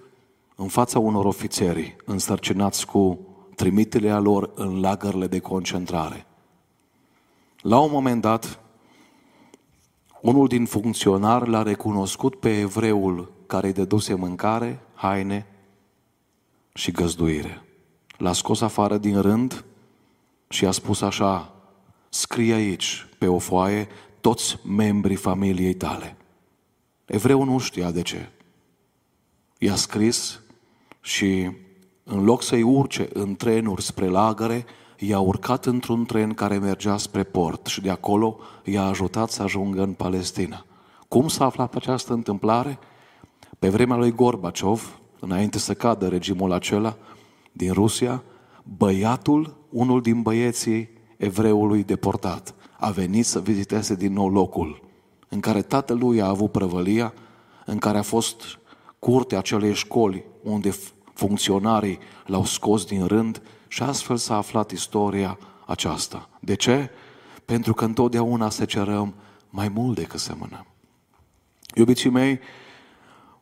în 0.55 0.67
fața 0.67 0.99
unor 0.99 1.25
ofițeri 1.25 1.95
însărcinați 2.05 2.85
cu 2.85 3.19
trimiterea 3.55 4.19
lor 4.19 4.51
în 4.55 4.79
lagările 4.79 5.27
de 5.27 5.39
concentrare. 5.39 6.25
La 7.61 7.79
un 7.79 7.91
moment 7.91 8.21
dat, 8.21 8.59
unul 10.21 10.47
din 10.47 10.65
funcționari 10.65 11.49
l-a 11.49 11.63
recunoscut 11.63 12.35
pe 12.35 12.59
evreul 12.59 13.31
care 13.47 13.67
îi 13.67 13.73
dăduse 13.73 14.13
mâncare, 14.13 14.79
haine 14.93 15.45
și 16.73 16.91
găzduire. 16.91 17.61
L-a 18.17 18.33
scos 18.33 18.61
afară 18.61 18.97
din 18.97 19.21
rând 19.21 19.65
și 20.49 20.65
a 20.65 20.71
spus 20.71 21.01
așa, 21.01 21.53
scrie 22.09 22.53
aici, 22.53 23.08
pe 23.19 23.27
o 23.27 23.37
foaie, 23.37 23.87
toți 24.21 24.59
membrii 24.67 25.15
familiei 25.15 25.73
tale. 25.73 26.17
Evreul 27.05 27.45
nu 27.45 27.57
știa 27.57 27.91
de 27.91 28.01
ce. 28.01 28.29
I-a 29.57 29.75
scris 29.75 30.41
și 31.01 31.51
în 32.03 32.23
loc 32.23 32.43
să-i 32.43 32.61
urce 32.61 33.09
în 33.13 33.35
trenuri 33.35 33.81
spre 33.81 34.07
lagăre, 34.07 34.65
i-a 34.97 35.19
urcat 35.19 35.65
într-un 35.65 36.05
tren 36.05 36.33
care 36.33 36.57
mergea 36.57 36.97
spre 36.97 37.23
port 37.23 37.65
și 37.65 37.81
de 37.81 37.89
acolo 37.89 38.39
i-a 38.63 38.83
ajutat 38.83 39.29
să 39.29 39.43
ajungă 39.43 39.83
în 39.83 39.93
Palestina. 39.93 40.65
Cum 41.07 41.27
s-a 41.27 41.45
aflat 41.45 41.75
această 41.75 42.13
întâmplare? 42.13 42.79
Pe 43.59 43.69
vremea 43.69 43.97
lui 43.97 44.11
Gorbaciov, 44.11 44.99
înainte 45.19 45.57
să 45.57 45.73
cadă 45.73 46.07
regimul 46.07 46.51
acela 46.51 46.97
din 47.51 47.73
Rusia, 47.73 48.23
băiatul, 48.63 49.57
unul 49.69 50.01
din 50.01 50.21
băieții 50.21 50.89
evreului 51.17 51.83
deportat, 51.83 52.55
a 52.79 52.89
venit 52.89 53.25
să 53.25 53.41
viziteze 53.41 53.95
din 53.95 54.13
nou 54.13 54.29
locul 54.29 54.81
în 55.29 55.39
care 55.39 55.61
tatălui 55.61 56.21
a 56.21 56.27
avut 56.27 56.51
prăvălia, 56.51 57.13
în 57.65 57.77
care 57.77 57.97
a 57.97 58.01
fost 58.01 58.59
curtea 58.99 59.37
acelei 59.37 59.73
școli 59.73 60.23
unde 60.43 60.73
funcționarii 61.13 61.99
l-au 62.25 62.45
scos 62.45 62.85
din 62.85 63.05
rând 63.05 63.41
și 63.67 63.83
astfel 63.83 64.17
s-a 64.17 64.35
aflat 64.35 64.71
istoria 64.71 65.37
aceasta. 65.65 66.29
De 66.39 66.55
ce? 66.55 66.89
Pentru 67.45 67.73
că 67.73 67.85
întotdeauna 67.85 68.49
se 68.49 68.65
cerăm 68.65 69.15
mai 69.49 69.67
mult 69.67 69.95
decât 69.95 70.19
semănăm. 70.19 70.65
Iubiții 71.75 72.09
mei, 72.09 72.39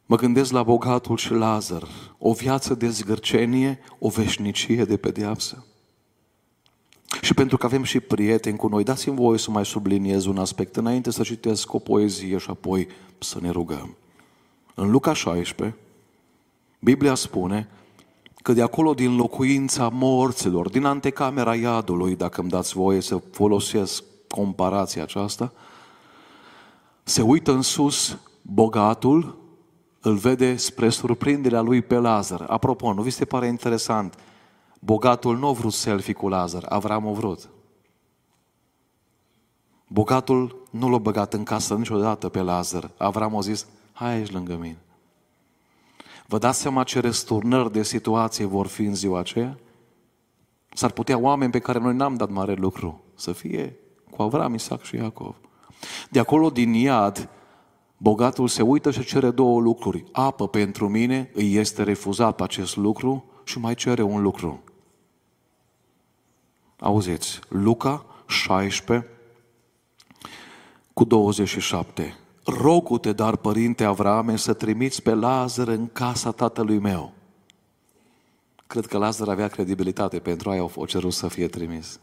mă 0.06 0.15
gândesc 0.15 0.52
la 0.52 0.63
bogatul 0.63 1.17
și 1.17 1.32
Lazar, 1.32 1.88
o 2.17 2.34
viață 2.34 2.73
de 2.73 2.89
zgârcenie, 2.89 3.80
o 4.00 4.10
veșnicie 4.10 4.84
de 4.84 4.97
pedeapsă. 4.97 5.65
Și 7.21 7.33
pentru 7.33 7.57
că 7.57 7.65
avem 7.65 7.83
și 7.83 7.99
prieteni 7.99 8.57
cu 8.57 8.67
noi, 8.67 8.83
dați-mi 8.83 9.15
voie 9.15 9.37
să 9.37 9.51
mai 9.51 9.65
subliniez 9.65 10.25
un 10.25 10.37
aspect 10.37 10.75
înainte 10.75 11.11
să 11.11 11.23
citesc 11.23 11.73
o 11.73 11.79
poezie 11.79 12.37
și 12.37 12.49
apoi 12.49 12.87
să 13.17 13.37
ne 13.41 13.49
rugăm. 13.49 13.95
În 14.75 14.91
Luca 14.91 15.13
16, 15.13 15.77
Biblia 16.79 17.15
spune 17.15 17.69
că 18.41 18.53
de 18.53 18.61
acolo 18.61 18.93
din 18.93 19.15
locuința 19.15 19.89
morților, 19.89 20.69
din 20.69 20.85
antecamera 20.85 21.55
iadului, 21.55 22.15
dacă 22.15 22.41
îmi 22.41 22.49
dați 22.49 22.73
voie 22.73 23.01
să 23.01 23.21
folosesc 23.31 24.03
comparația 24.27 25.03
aceasta, 25.03 25.51
se 27.03 27.21
uită 27.21 27.51
în 27.51 27.61
sus 27.61 28.17
bogatul, 28.41 29.37
îl 30.01 30.15
vede 30.15 30.55
spre 30.55 30.89
surprinderea 30.89 31.61
lui 31.61 31.81
pe 31.81 31.95
Lazar. 31.95 32.45
Apropo, 32.47 32.93
nu 32.93 33.01
vi 33.01 33.09
se 33.09 33.25
pare 33.25 33.47
interesant? 33.47 34.15
Bogatul 34.79 35.37
nu 35.37 35.47
a 35.47 35.51
vrut 35.51 35.73
selfie 35.73 36.13
cu 36.13 36.27
Lazar, 36.27 36.65
Avram 36.69 37.07
a 37.07 37.11
vrut. 37.11 37.49
Bogatul 39.87 40.67
nu 40.69 40.89
l-a 40.89 40.97
băgat 40.97 41.33
în 41.33 41.43
casă 41.43 41.75
niciodată 41.75 42.29
pe 42.29 42.41
Lazar. 42.41 42.91
Avram 42.97 43.35
a 43.35 43.39
zis, 43.39 43.67
hai 43.93 44.13
aici 44.13 44.31
lângă 44.31 44.55
mine. 44.55 44.77
Vă 46.27 46.37
dați 46.37 46.59
seama 46.59 46.83
ce 46.83 46.99
răsturnări 46.99 47.71
de 47.71 47.83
situație 47.83 48.45
vor 48.45 48.67
fi 48.67 48.83
în 48.83 48.95
ziua 48.95 49.19
aceea? 49.19 49.57
S-ar 50.73 50.91
putea 50.91 51.17
oameni 51.17 51.51
pe 51.51 51.59
care 51.59 51.79
noi 51.79 51.95
n-am 51.95 52.15
dat 52.15 52.29
mare 52.29 52.53
lucru 52.53 53.03
să 53.15 53.31
fie 53.31 53.75
cu 54.11 54.21
Avram, 54.21 54.53
Isaac 54.53 54.83
și 54.83 54.95
Iacov. 54.95 55.35
De 56.09 56.19
acolo 56.19 56.49
din 56.49 56.73
iad, 56.73 57.29
bogatul 57.97 58.47
se 58.47 58.61
uită 58.61 58.91
și 58.91 59.03
cere 59.03 59.31
două 59.31 59.61
lucruri. 59.61 60.03
Apă 60.11 60.47
pentru 60.47 60.89
mine, 60.89 61.31
îi 61.33 61.55
este 61.55 61.83
refuzat 61.83 62.41
acest 62.41 62.75
lucru 62.75 63.25
și 63.43 63.59
mai 63.59 63.75
cere 63.75 64.01
un 64.01 64.21
lucru. 64.21 64.63
Auziți, 66.79 67.39
Luca 67.47 68.05
16 68.27 69.07
cu 70.93 71.03
27. 71.03 72.17
Rogu-te, 72.43 73.13
dar, 73.13 73.35
părinte 73.35 73.83
Avrame, 73.83 74.35
să 74.35 74.53
trimiți 74.53 75.01
pe 75.01 75.13
Lazar 75.13 75.67
în 75.67 75.87
casa 75.91 76.31
tatălui 76.31 76.79
meu. 76.79 77.13
Cred 78.67 78.85
că 78.85 78.97
Lazar 78.97 79.27
avea 79.27 79.47
credibilitate, 79.47 80.19
pentru 80.19 80.49
aia 80.49 80.59
au 80.59 80.85
cerut 80.85 81.13
să 81.13 81.27
fie 81.27 81.47
trimis. 81.47 81.99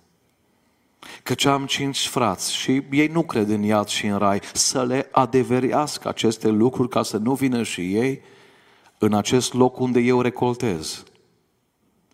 Căci 1.22 1.44
am 1.44 1.66
cinci 1.66 2.06
frați 2.06 2.54
și 2.54 2.82
ei 2.90 3.06
nu 3.06 3.22
cred 3.22 3.48
în 3.48 3.62
iad 3.62 3.86
și 3.86 4.06
în 4.06 4.18
rai, 4.18 4.40
să 4.52 4.84
le 4.84 5.08
adeveriască 5.12 6.08
aceste 6.08 6.48
lucruri 6.48 6.88
ca 6.88 7.02
să 7.02 7.16
nu 7.16 7.34
vină 7.34 7.62
și 7.62 7.94
ei 7.94 8.20
în 8.98 9.14
acest 9.14 9.52
loc 9.52 9.78
unde 9.78 10.00
eu 10.00 10.20
recoltez, 10.20 11.04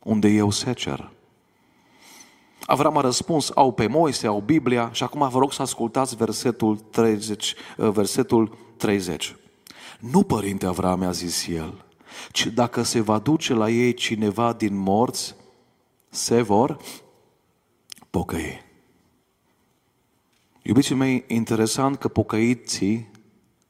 unde 0.02 0.28
eu 0.28 0.50
secer. 0.50 1.10
Avram 2.70 2.96
a 2.96 3.00
răspuns, 3.00 3.50
au 3.54 3.72
pe 3.72 3.86
Moise, 3.86 4.26
au 4.26 4.40
Biblia 4.40 4.90
și 4.92 5.02
acum 5.02 5.28
vă 5.28 5.38
rog 5.38 5.52
să 5.52 5.62
ascultați 5.62 6.16
versetul 6.16 6.76
30. 6.76 7.54
Uh, 7.76 7.88
versetul 7.90 8.56
30. 8.76 9.36
Nu, 10.00 10.22
părinte 10.22 10.66
Avram, 10.66 11.02
a 11.02 11.10
zis 11.10 11.46
el, 11.46 11.84
ci 12.32 12.46
dacă 12.46 12.82
se 12.82 13.00
va 13.00 13.18
duce 13.18 13.54
la 13.54 13.70
ei 13.70 13.94
cineva 13.94 14.52
din 14.52 14.76
morți, 14.76 15.34
se 16.08 16.42
vor 16.42 16.76
pocăi. 18.10 18.62
Iubiții 20.62 20.94
mei, 20.94 21.24
interesant 21.28 21.98
că 21.98 22.08
pocăiții 22.08 23.10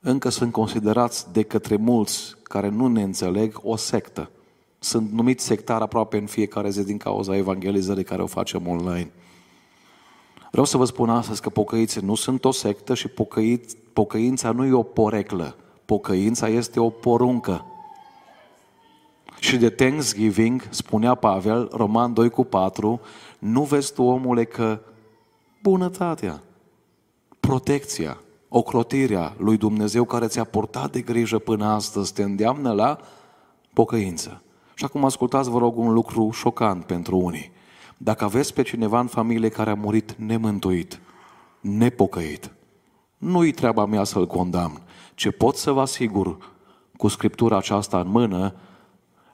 încă 0.00 0.28
sunt 0.28 0.52
considerați 0.52 1.32
de 1.32 1.42
către 1.42 1.76
mulți 1.76 2.36
care 2.42 2.68
nu 2.68 2.86
ne 2.86 3.02
înțeleg 3.02 3.60
o 3.62 3.76
sectă. 3.76 4.30
Sunt 4.82 5.10
numiți 5.12 5.44
sectar 5.44 5.82
aproape 5.82 6.16
în 6.16 6.26
fiecare 6.26 6.70
zi 6.70 6.84
din 6.84 6.96
cauza 6.96 7.36
evangelizării 7.36 8.04
care 8.04 8.22
o 8.22 8.26
facem 8.26 8.68
online. 8.68 9.10
Vreau 10.50 10.66
să 10.66 10.76
vă 10.76 10.84
spun 10.84 11.10
astăzi 11.10 11.40
că 11.40 11.48
pocăiții 11.48 12.00
nu 12.04 12.14
sunt 12.14 12.44
o 12.44 12.50
sectă 12.50 12.94
și 12.94 13.08
pocăit, 13.08 13.74
pocăința 13.92 14.50
nu 14.50 14.64
e 14.64 14.72
o 14.72 14.82
poreclă. 14.82 15.56
Pocăința 15.84 16.48
este 16.48 16.80
o 16.80 16.90
poruncă. 16.90 17.64
Și 19.38 19.56
de 19.56 19.70
Thanksgiving, 19.70 20.66
spunea 20.70 21.14
Pavel, 21.14 21.68
Roman 21.72 22.12
2 22.12 22.30
cu 22.30 22.44
4, 22.44 23.00
nu 23.38 23.62
vezi 23.62 23.92
tu, 23.92 24.02
omule, 24.02 24.44
că 24.44 24.80
bunătatea, 25.62 26.42
protecția, 27.40 28.20
ocrotirea 28.48 29.34
lui 29.38 29.56
Dumnezeu 29.56 30.04
care 30.04 30.26
ți-a 30.26 30.44
portat 30.44 30.92
de 30.92 31.00
grijă 31.00 31.38
până 31.38 31.66
astăzi 31.66 32.12
te 32.12 32.22
îndeamnă 32.22 32.72
la 32.72 32.98
pocăință. 33.72 34.42
Și 34.80 34.86
acum 34.86 35.04
ascultați, 35.04 35.50
vă 35.50 35.58
rog, 35.58 35.78
un 35.78 35.92
lucru 35.92 36.30
șocant 36.30 36.84
pentru 36.84 37.16
unii. 37.16 37.50
Dacă 37.96 38.24
aveți 38.24 38.54
pe 38.54 38.62
cineva 38.62 39.00
în 39.00 39.06
familie 39.06 39.48
care 39.48 39.70
a 39.70 39.74
murit 39.74 40.12
nemântuit, 40.12 41.00
nepocăit, 41.60 42.52
nu-i 43.18 43.52
treaba 43.52 43.84
mea 43.84 44.04
să-l 44.04 44.26
condamn. 44.26 44.80
Ce 45.14 45.30
pot 45.30 45.56
să 45.56 45.72
vă 45.72 45.80
asigur 45.80 46.52
cu 46.96 47.08
Scriptura 47.08 47.56
aceasta 47.56 48.00
în 48.00 48.08
mână 48.08 48.54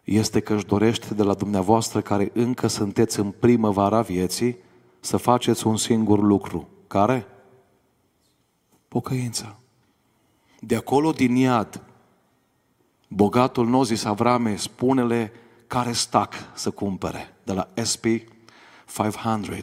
este 0.05 0.41
că 0.41 0.55
își 0.55 0.67
dorește 0.67 1.15
de 1.15 1.23
la 1.23 1.35
dumneavoastră 1.35 2.01
care 2.01 2.31
încă 2.35 2.67
sunteți 2.67 3.19
în 3.19 3.31
primăvara 3.31 4.01
vieții 4.01 4.57
să 5.01 5.17
faceți 5.17 5.67
un 5.67 5.77
singur 5.77 6.23
lucru. 6.23 6.69
Care? 6.87 7.27
Pocăința. 8.89 9.57
De 10.61 10.77
acolo 10.77 11.11
din 11.11 11.35
iad 11.35 11.83
Bogatul 13.09 13.67
nu 13.67 13.83
zis 13.83 14.05
Avrame, 14.05 14.57
spune-le 14.57 15.33
care 15.67 15.93
stac 15.93 16.35
să 16.55 16.71
cumpere 16.71 17.35
de 17.45 17.53
la 17.53 17.69
SP 17.91 18.05
500. 18.95 19.63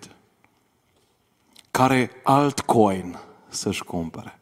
Care 1.72 2.12
altcoin 2.24 3.20
să-și 3.50 3.84
cumpere. 3.84 4.40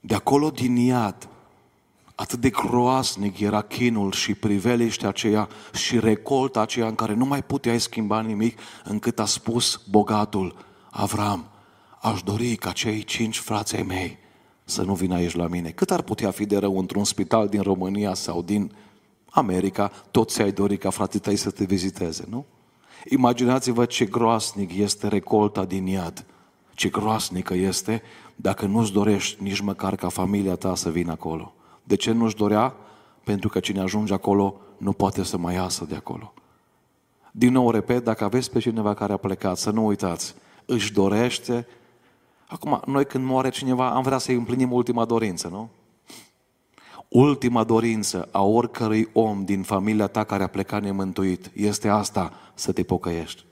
De 0.00 0.14
acolo 0.14 0.50
din 0.50 0.76
iad, 0.76 1.28
atât 2.14 2.40
de 2.40 2.50
groasnic 2.50 3.40
era 3.40 3.62
chinul 3.62 4.12
și 4.12 4.34
priveliștea 4.34 5.08
aceea 5.08 5.48
și 5.72 6.00
recolta 6.00 6.60
aceea 6.60 6.86
în 6.86 6.94
care 6.94 7.14
nu 7.14 7.24
mai 7.24 7.42
puteai 7.42 7.80
schimba 7.80 8.20
nimic, 8.20 8.58
încât 8.84 9.18
a 9.18 9.24
spus 9.24 9.80
bogatul, 9.90 10.56
Avram, 10.90 11.48
aș 12.00 12.22
dori 12.22 12.56
ca 12.56 12.72
cei 12.72 13.04
cinci 13.04 13.38
frații 13.38 13.82
mei 13.82 14.18
să 14.64 14.82
nu 14.82 14.94
vină 14.94 15.14
aici 15.14 15.34
la 15.34 15.46
mine. 15.46 15.70
Cât 15.70 15.90
ar 15.90 16.02
putea 16.02 16.30
fi 16.30 16.46
de 16.46 16.56
rău 16.56 16.78
într-un 16.78 17.04
spital 17.04 17.48
din 17.48 17.60
România 17.60 18.14
sau 18.14 18.42
din 18.42 18.72
America, 19.36 19.92
tot 20.10 20.30
ți-ai 20.30 20.52
dori 20.52 20.76
ca 20.76 20.90
fratii 20.90 21.20
tăi 21.20 21.36
să 21.36 21.50
te 21.50 21.64
viziteze, 21.64 22.24
nu? 22.28 22.44
Imaginați-vă 23.08 23.84
ce 23.84 24.04
groasnic 24.04 24.74
este 24.74 25.08
recolta 25.08 25.64
din 25.64 25.86
iad. 25.86 26.24
ce 26.74 26.88
groasnică 26.88 27.54
este 27.54 28.02
dacă 28.36 28.66
nu-ți 28.66 28.92
dorești 28.92 29.42
nici 29.42 29.60
măcar 29.60 29.94
ca 29.94 30.08
familia 30.08 30.54
ta 30.54 30.74
să 30.74 30.90
vină 30.90 31.12
acolo. 31.12 31.54
De 31.82 31.94
ce 31.94 32.12
nu-și 32.12 32.36
dorea? 32.36 32.74
Pentru 33.24 33.48
că 33.48 33.60
cine 33.60 33.80
ajunge 33.80 34.14
acolo 34.14 34.60
nu 34.76 34.92
poate 34.92 35.22
să 35.22 35.36
mai 35.36 35.54
iasă 35.54 35.84
de 35.84 35.94
acolo. 35.94 36.32
Din 37.30 37.52
nou, 37.52 37.70
repet, 37.70 38.04
dacă 38.04 38.24
aveți 38.24 38.50
pe 38.50 38.58
cineva 38.58 38.94
care 38.94 39.12
a 39.12 39.16
plecat, 39.16 39.56
să 39.56 39.70
nu 39.70 39.86
uitați, 39.86 40.34
își 40.64 40.92
dorește. 40.92 41.66
Acum, 42.48 42.80
noi 42.86 43.04
când 43.06 43.24
moare 43.24 43.48
cineva, 43.48 43.90
am 43.90 44.02
vrea 44.02 44.18
să-i 44.18 44.34
împlinim 44.34 44.72
ultima 44.72 45.04
dorință, 45.04 45.48
nu? 45.48 45.68
Ultima 47.08 47.64
dorință 47.64 48.28
a 48.32 48.42
oricărui 48.42 49.08
om 49.12 49.44
din 49.44 49.62
familia 49.62 50.06
ta 50.06 50.24
care 50.24 50.42
a 50.42 50.46
plecat 50.46 50.82
nemântuit 50.82 51.50
este 51.54 51.88
asta, 51.88 52.32
să 52.54 52.72
te 52.72 52.82
pocăiești. 52.82 53.44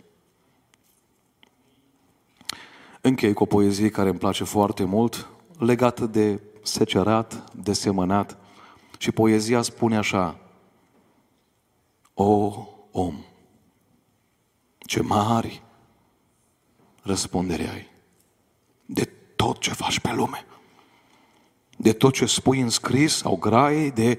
Închei 3.01 3.33
cu 3.33 3.43
o 3.43 3.47
poezie 3.47 3.89
care 3.89 4.09
îmi 4.09 4.19
place 4.19 4.45
foarte 4.45 4.85
mult, 4.85 5.29
legată 5.59 6.07
de 6.07 6.41
secerat, 6.63 7.53
de 7.53 7.73
semănat. 7.73 8.37
Și 8.99 9.11
poezia 9.11 9.63
spune 9.63 9.97
așa, 9.97 10.39
O 12.15 12.67
om, 12.91 13.25
ce 14.79 15.03
mari 15.03 15.63
răspundere 17.03 17.69
ai 17.69 17.91
de 18.87 19.05
tot 19.37 19.59
ce 19.59 19.73
faci 19.73 20.01
pe 20.01 20.13
lume, 20.13 20.47
de 21.85 21.93
tot 21.93 22.12
ce 22.12 22.26
spui 22.26 22.61
în 22.61 22.68
scris 22.68 23.16
sau 23.16 23.37
grai, 23.37 23.91
de 23.91 24.18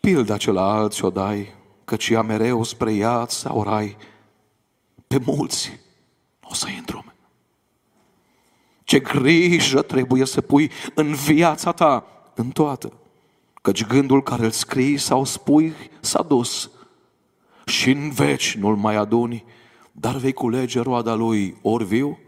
pilda 0.00 0.36
ce 0.36 0.50
la 0.50 0.72
alții 0.72 1.04
o 1.04 1.10
dai, 1.10 1.54
căci 1.84 2.08
ea 2.08 2.22
mereu 2.22 2.62
spre 2.62 2.92
iad 2.92 3.28
sau 3.28 3.62
rai, 3.62 3.96
pe 5.06 5.20
mulți 5.24 5.80
o 6.42 6.54
să 6.54 6.68
intru. 6.76 7.04
Ce 8.82 8.98
grijă 8.98 9.82
trebuie 9.82 10.24
să 10.24 10.40
pui 10.40 10.70
în 10.94 11.14
viața 11.14 11.72
ta, 11.72 12.06
în 12.34 12.50
toată. 12.50 12.92
Căci 13.62 13.86
gândul 13.86 14.22
care 14.22 14.44
îl 14.44 14.50
scrii 14.50 14.96
sau 14.96 15.24
spui 15.24 15.72
s-a 16.00 16.22
dus 16.22 16.70
și 17.66 17.90
în 17.90 18.10
veci 18.10 18.54
nu-l 18.54 18.76
mai 18.76 18.94
aduni, 18.94 19.44
dar 19.92 20.16
vei 20.16 20.32
culege 20.32 20.80
roada 20.80 21.14
lui 21.14 21.56
ori 21.62 21.84
viu, 21.84 22.18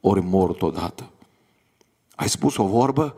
ori 0.00 0.20
mort 0.20 0.62
odată. 0.62 1.12
Ai 2.18 2.28
spus 2.28 2.56
o 2.56 2.66
vorbă? 2.66 3.16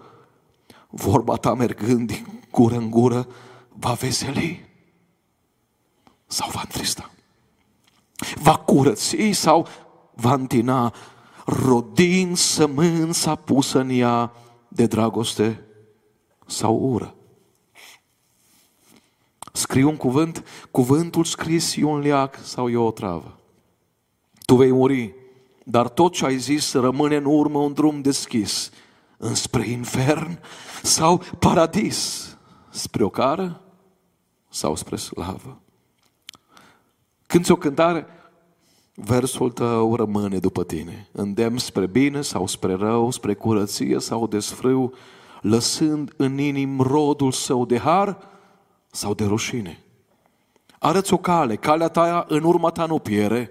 Vorba 0.88 1.36
ta 1.36 1.54
mergând 1.54 2.06
din 2.06 2.42
gură 2.50 2.76
în 2.76 2.90
gură 2.90 3.28
va 3.68 3.92
veseli 3.92 4.68
sau 6.26 6.50
va 6.50 6.60
întrista? 6.60 7.10
Va 8.34 8.56
curăți 8.56 9.30
sau 9.32 9.66
va 10.14 10.32
întina 10.32 10.94
rodind 11.46 12.36
sămânța 12.36 13.34
pusă 13.34 13.78
în 13.78 13.90
ea 13.90 14.32
de 14.68 14.86
dragoste 14.86 15.64
sau 16.46 16.74
ură. 16.74 17.14
Scriu 19.52 19.88
un 19.88 19.96
cuvânt, 19.96 20.44
cuvântul 20.70 21.24
scris 21.24 21.76
e 21.76 21.84
un 21.84 21.98
leac 21.98 22.38
sau 22.42 22.68
e 22.68 22.76
o 22.76 22.90
travă. 22.90 23.38
Tu 24.44 24.54
vei 24.54 24.72
muri, 24.72 25.14
dar 25.64 25.88
tot 25.88 26.12
ce 26.12 26.24
ai 26.24 26.38
zis 26.38 26.72
rămâne 26.72 27.16
în 27.16 27.24
urmă 27.24 27.58
un 27.58 27.72
drum 27.72 28.00
deschis 28.00 28.70
înspre 29.22 29.68
infern 29.68 30.38
sau 30.82 31.22
paradis, 31.38 32.28
spre 32.70 33.04
o 33.04 33.08
cară 33.08 33.60
sau 34.48 34.74
spre 34.74 34.96
slavă. 34.96 35.60
Când 37.26 37.50
o 37.50 37.56
cântare, 37.56 38.06
versul 38.94 39.50
tău 39.50 39.96
rămâne 39.96 40.38
după 40.38 40.64
tine. 40.64 41.08
Îndemn 41.12 41.58
spre 41.58 41.86
bine 41.86 42.20
sau 42.20 42.46
spre 42.46 42.74
rău, 42.74 43.10
spre 43.10 43.34
curăție 43.34 43.98
sau 43.98 44.26
desfrâu, 44.26 44.94
lăsând 45.40 46.12
în 46.16 46.38
inim 46.38 46.80
rodul 46.80 47.32
său 47.32 47.64
de 47.64 47.78
har 47.78 48.18
sau 48.90 49.14
de 49.14 49.24
rușine. 49.24 49.84
Arăți 50.78 51.12
o 51.12 51.16
cale, 51.16 51.56
calea 51.56 51.88
ta 51.88 52.24
în 52.28 52.42
urma 52.42 52.70
ta 52.70 52.86
nu 52.86 52.98
piere, 52.98 53.50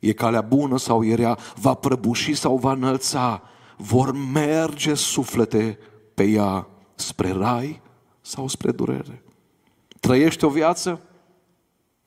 e 0.00 0.12
calea 0.12 0.40
bună 0.40 0.78
sau 0.78 1.04
e 1.04 1.14
rea, 1.14 1.38
va 1.54 1.74
prăbuși 1.74 2.34
sau 2.34 2.56
va 2.56 2.72
înălța, 2.72 3.42
vor 3.80 4.12
merge 4.12 4.94
suflete 4.94 5.78
pe 6.14 6.24
ea 6.24 6.66
spre 6.94 7.32
rai 7.32 7.80
sau 8.20 8.48
spre 8.48 8.70
durere. 8.70 9.22
Trăiești 10.00 10.44
o 10.44 10.48
viață? 10.48 11.00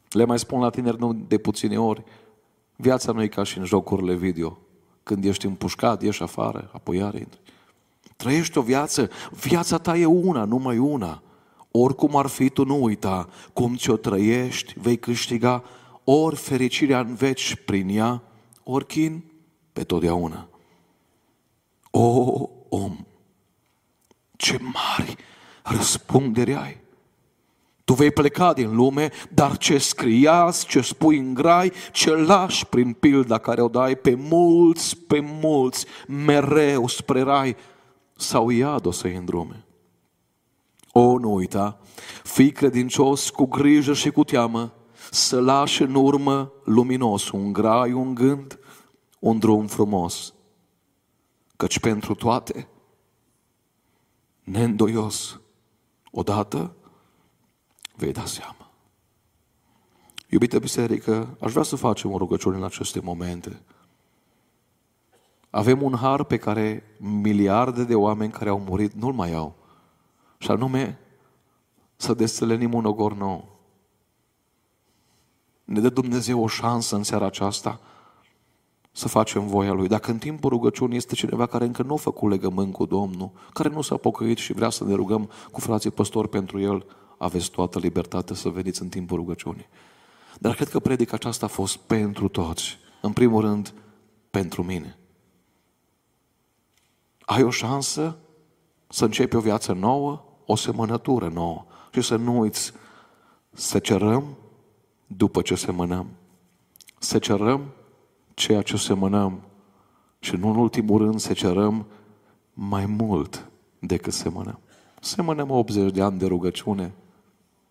Le 0.09 0.25
mai 0.25 0.39
spun 0.39 0.59
la 0.59 0.69
tineri 0.69 0.99
nu 0.99 1.13
de 1.13 1.37
puține 1.37 1.79
ori, 1.79 2.03
Viața 2.75 3.11
nu 3.11 3.21
e 3.21 3.27
ca 3.27 3.43
și 3.43 3.57
în 3.57 3.65
jocurile 3.65 4.13
video. 4.13 4.57
Când 5.03 5.25
ești 5.25 5.45
împușcat, 5.45 6.01
ieși 6.01 6.23
afară, 6.23 6.69
apoi 6.73 6.97
iar 6.97 7.13
intri. 7.13 7.39
Trăiești 8.15 8.57
o 8.57 8.61
viață, 8.61 9.09
viața 9.31 9.77
ta 9.77 9.97
e 9.97 10.05
una, 10.05 10.45
numai 10.45 10.77
una. 10.77 11.21
Oricum 11.71 12.15
ar 12.15 12.27
fi, 12.27 12.49
tu 12.49 12.65
nu 12.65 12.83
uita, 12.83 13.29
cum 13.53 13.75
ți-o 13.75 13.95
trăiești, 13.95 14.73
vei 14.79 14.97
câștiga 14.97 15.63
ori 16.03 16.35
fericirea 16.35 16.99
în 16.99 17.15
veci 17.15 17.55
prin 17.65 17.89
ea, 17.89 18.21
ori 18.63 18.85
chin 18.85 19.23
pe 19.73 19.83
totdeauna. 19.83 20.47
O, 21.95 22.49
om, 22.69 23.05
ce 24.35 24.59
mari 24.61 25.15
răspundere 25.63 26.55
ai! 26.55 26.81
Tu 27.83 27.93
vei 27.93 28.11
pleca 28.11 28.53
din 28.53 28.75
lume, 28.75 29.11
dar 29.29 29.57
ce 29.57 29.77
scriați, 29.77 30.65
ce 30.65 30.81
spui 30.81 31.17
în 31.17 31.33
grai, 31.33 31.71
ce 31.91 32.15
lași 32.15 32.65
prin 32.65 32.93
pilda 32.93 33.37
care 33.37 33.61
o 33.61 33.67
dai 33.67 33.95
pe 33.95 34.15
mulți, 34.15 34.97
pe 34.97 35.19
mulți, 35.19 35.85
mereu 36.07 36.87
spre 36.87 37.21
rai 37.21 37.55
sau 38.15 38.49
iad 38.49 38.85
o 38.85 38.91
să-i 38.91 39.15
îndrume. 39.15 39.65
O, 40.91 41.17
nu 41.17 41.33
uita, 41.33 41.79
fii 42.23 42.51
credincios 42.51 43.29
cu 43.29 43.45
grijă 43.45 43.93
și 43.93 44.09
cu 44.09 44.23
teamă, 44.23 44.73
să 45.11 45.39
lași 45.39 45.81
în 45.81 45.95
urmă 45.95 46.51
luminos 46.63 47.29
un 47.29 47.53
grai, 47.53 47.91
un 47.91 48.13
gând, 48.13 48.59
un 49.19 49.39
drum 49.39 49.67
frumos. 49.67 50.33
Căci 51.63 51.79
pentru 51.79 52.13
toate, 52.13 52.67
neîndoios, 54.43 55.39
odată 56.11 56.75
vei 57.95 58.11
da 58.11 58.25
seama. 58.25 58.71
Iubită 60.29 60.59
biserică, 60.59 61.37
aș 61.41 61.51
vrea 61.51 61.63
să 61.63 61.75
facem 61.75 62.11
o 62.11 62.17
rugăciune 62.17 62.57
în 62.57 62.63
aceste 62.63 62.99
momente. 62.99 63.61
Avem 65.49 65.81
un 65.81 65.95
har 65.95 66.23
pe 66.23 66.37
care 66.37 66.83
miliarde 66.97 67.83
de 67.83 67.95
oameni 67.95 68.31
care 68.31 68.49
au 68.49 68.59
murit 68.59 68.93
nu-l 68.93 69.13
mai 69.13 69.33
au. 69.33 69.55
Și 70.37 70.51
anume 70.51 70.99
să 71.95 72.13
desțelenim 72.13 72.73
un 72.73 72.85
ogor 72.85 73.13
nou. 73.13 73.59
Ne 75.63 75.79
dă 75.79 75.89
Dumnezeu 75.89 76.43
o 76.43 76.47
șansă 76.47 76.95
în 76.95 77.03
seara 77.03 77.25
aceasta 77.25 77.79
să 78.95 79.07
facem 79.07 79.47
voia 79.47 79.71
Lui. 79.71 79.87
Dacă 79.87 80.11
în 80.11 80.17
timpul 80.17 80.49
rugăciunii 80.49 80.97
este 80.97 81.15
cineva 81.15 81.45
care 81.45 81.65
încă 81.65 81.83
nu 81.83 81.93
a 81.93 81.97
făcut 81.97 82.29
legământ 82.29 82.73
cu 82.73 82.85
Domnul, 82.85 83.31
care 83.53 83.69
nu 83.69 83.81
s-a 83.81 83.97
pocăit 83.97 84.37
și 84.37 84.53
vrea 84.53 84.69
să 84.69 84.83
ne 84.83 84.93
rugăm 84.93 85.29
cu 85.51 85.59
frații 85.59 85.91
păstori 85.91 86.29
pentru 86.29 86.59
el, 86.59 86.85
aveți 87.17 87.51
toată 87.51 87.79
libertatea 87.79 88.35
să 88.35 88.49
veniți 88.49 88.81
în 88.81 88.89
timpul 88.89 89.17
rugăciunii. 89.17 89.67
Dar 90.39 90.55
cred 90.55 90.69
că 90.69 90.79
predica 90.79 91.15
aceasta 91.15 91.45
a 91.45 91.49
fost 91.49 91.77
pentru 91.77 92.27
toți. 92.27 92.77
În 93.01 93.13
primul 93.13 93.41
rând, 93.41 93.73
pentru 94.29 94.63
mine. 94.63 94.97
Ai 97.25 97.43
o 97.43 97.49
șansă 97.49 98.17
să 98.87 99.05
începi 99.05 99.35
o 99.35 99.39
viață 99.39 99.73
nouă, 99.73 100.23
o 100.45 100.55
semănătură 100.55 101.27
nouă 101.27 101.65
și 101.91 102.01
să 102.01 102.15
nu 102.15 102.39
uiți 102.39 102.73
să 103.51 103.79
cerăm 103.79 104.37
după 105.07 105.41
ce 105.41 105.55
semănăm. 105.55 106.07
Să 106.99 107.19
cerăm 107.19 107.73
ceea 108.33 108.61
ce 108.61 108.77
semănăm 108.77 109.41
și 110.19 110.35
nu 110.35 110.49
în 110.49 110.55
ultimul 110.55 110.97
rând 110.97 111.19
să 111.19 111.33
cerăm 111.33 111.85
mai 112.53 112.85
mult 112.85 113.49
decât 113.79 114.13
semănăm. 114.13 114.59
Semănăm 115.01 115.49
80 115.49 115.91
de 115.91 116.01
ani 116.01 116.19
de 116.19 116.25
rugăciune, 116.25 116.93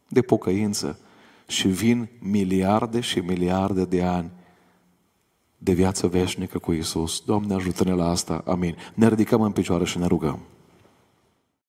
de 0.08 0.22
pocăință 0.22 0.98
și 1.46 1.68
vin 1.68 2.08
miliarde 2.18 3.00
și 3.00 3.18
miliarde 3.18 3.84
de 3.84 4.02
ani 4.02 4.30
de 5.58 5.72
viață 5.72 6.06
veșnică 6.06 6.58
cu 6.58 6.72
Isus. 6.72 7.20
Doamne, 7.20 7.54
ajută-ne 7.54 7.92
la 7.92 8.10
asta. 8.10 8.42
Amin. 8.46 8.76
Ne 8.94 9.08
ridicăm 9.08 9.42
în 9.42 9.52
picioare 9.52 9.84
și 9.84 9.98
ne 9.98 10.06
rugăm. 10.06 10.38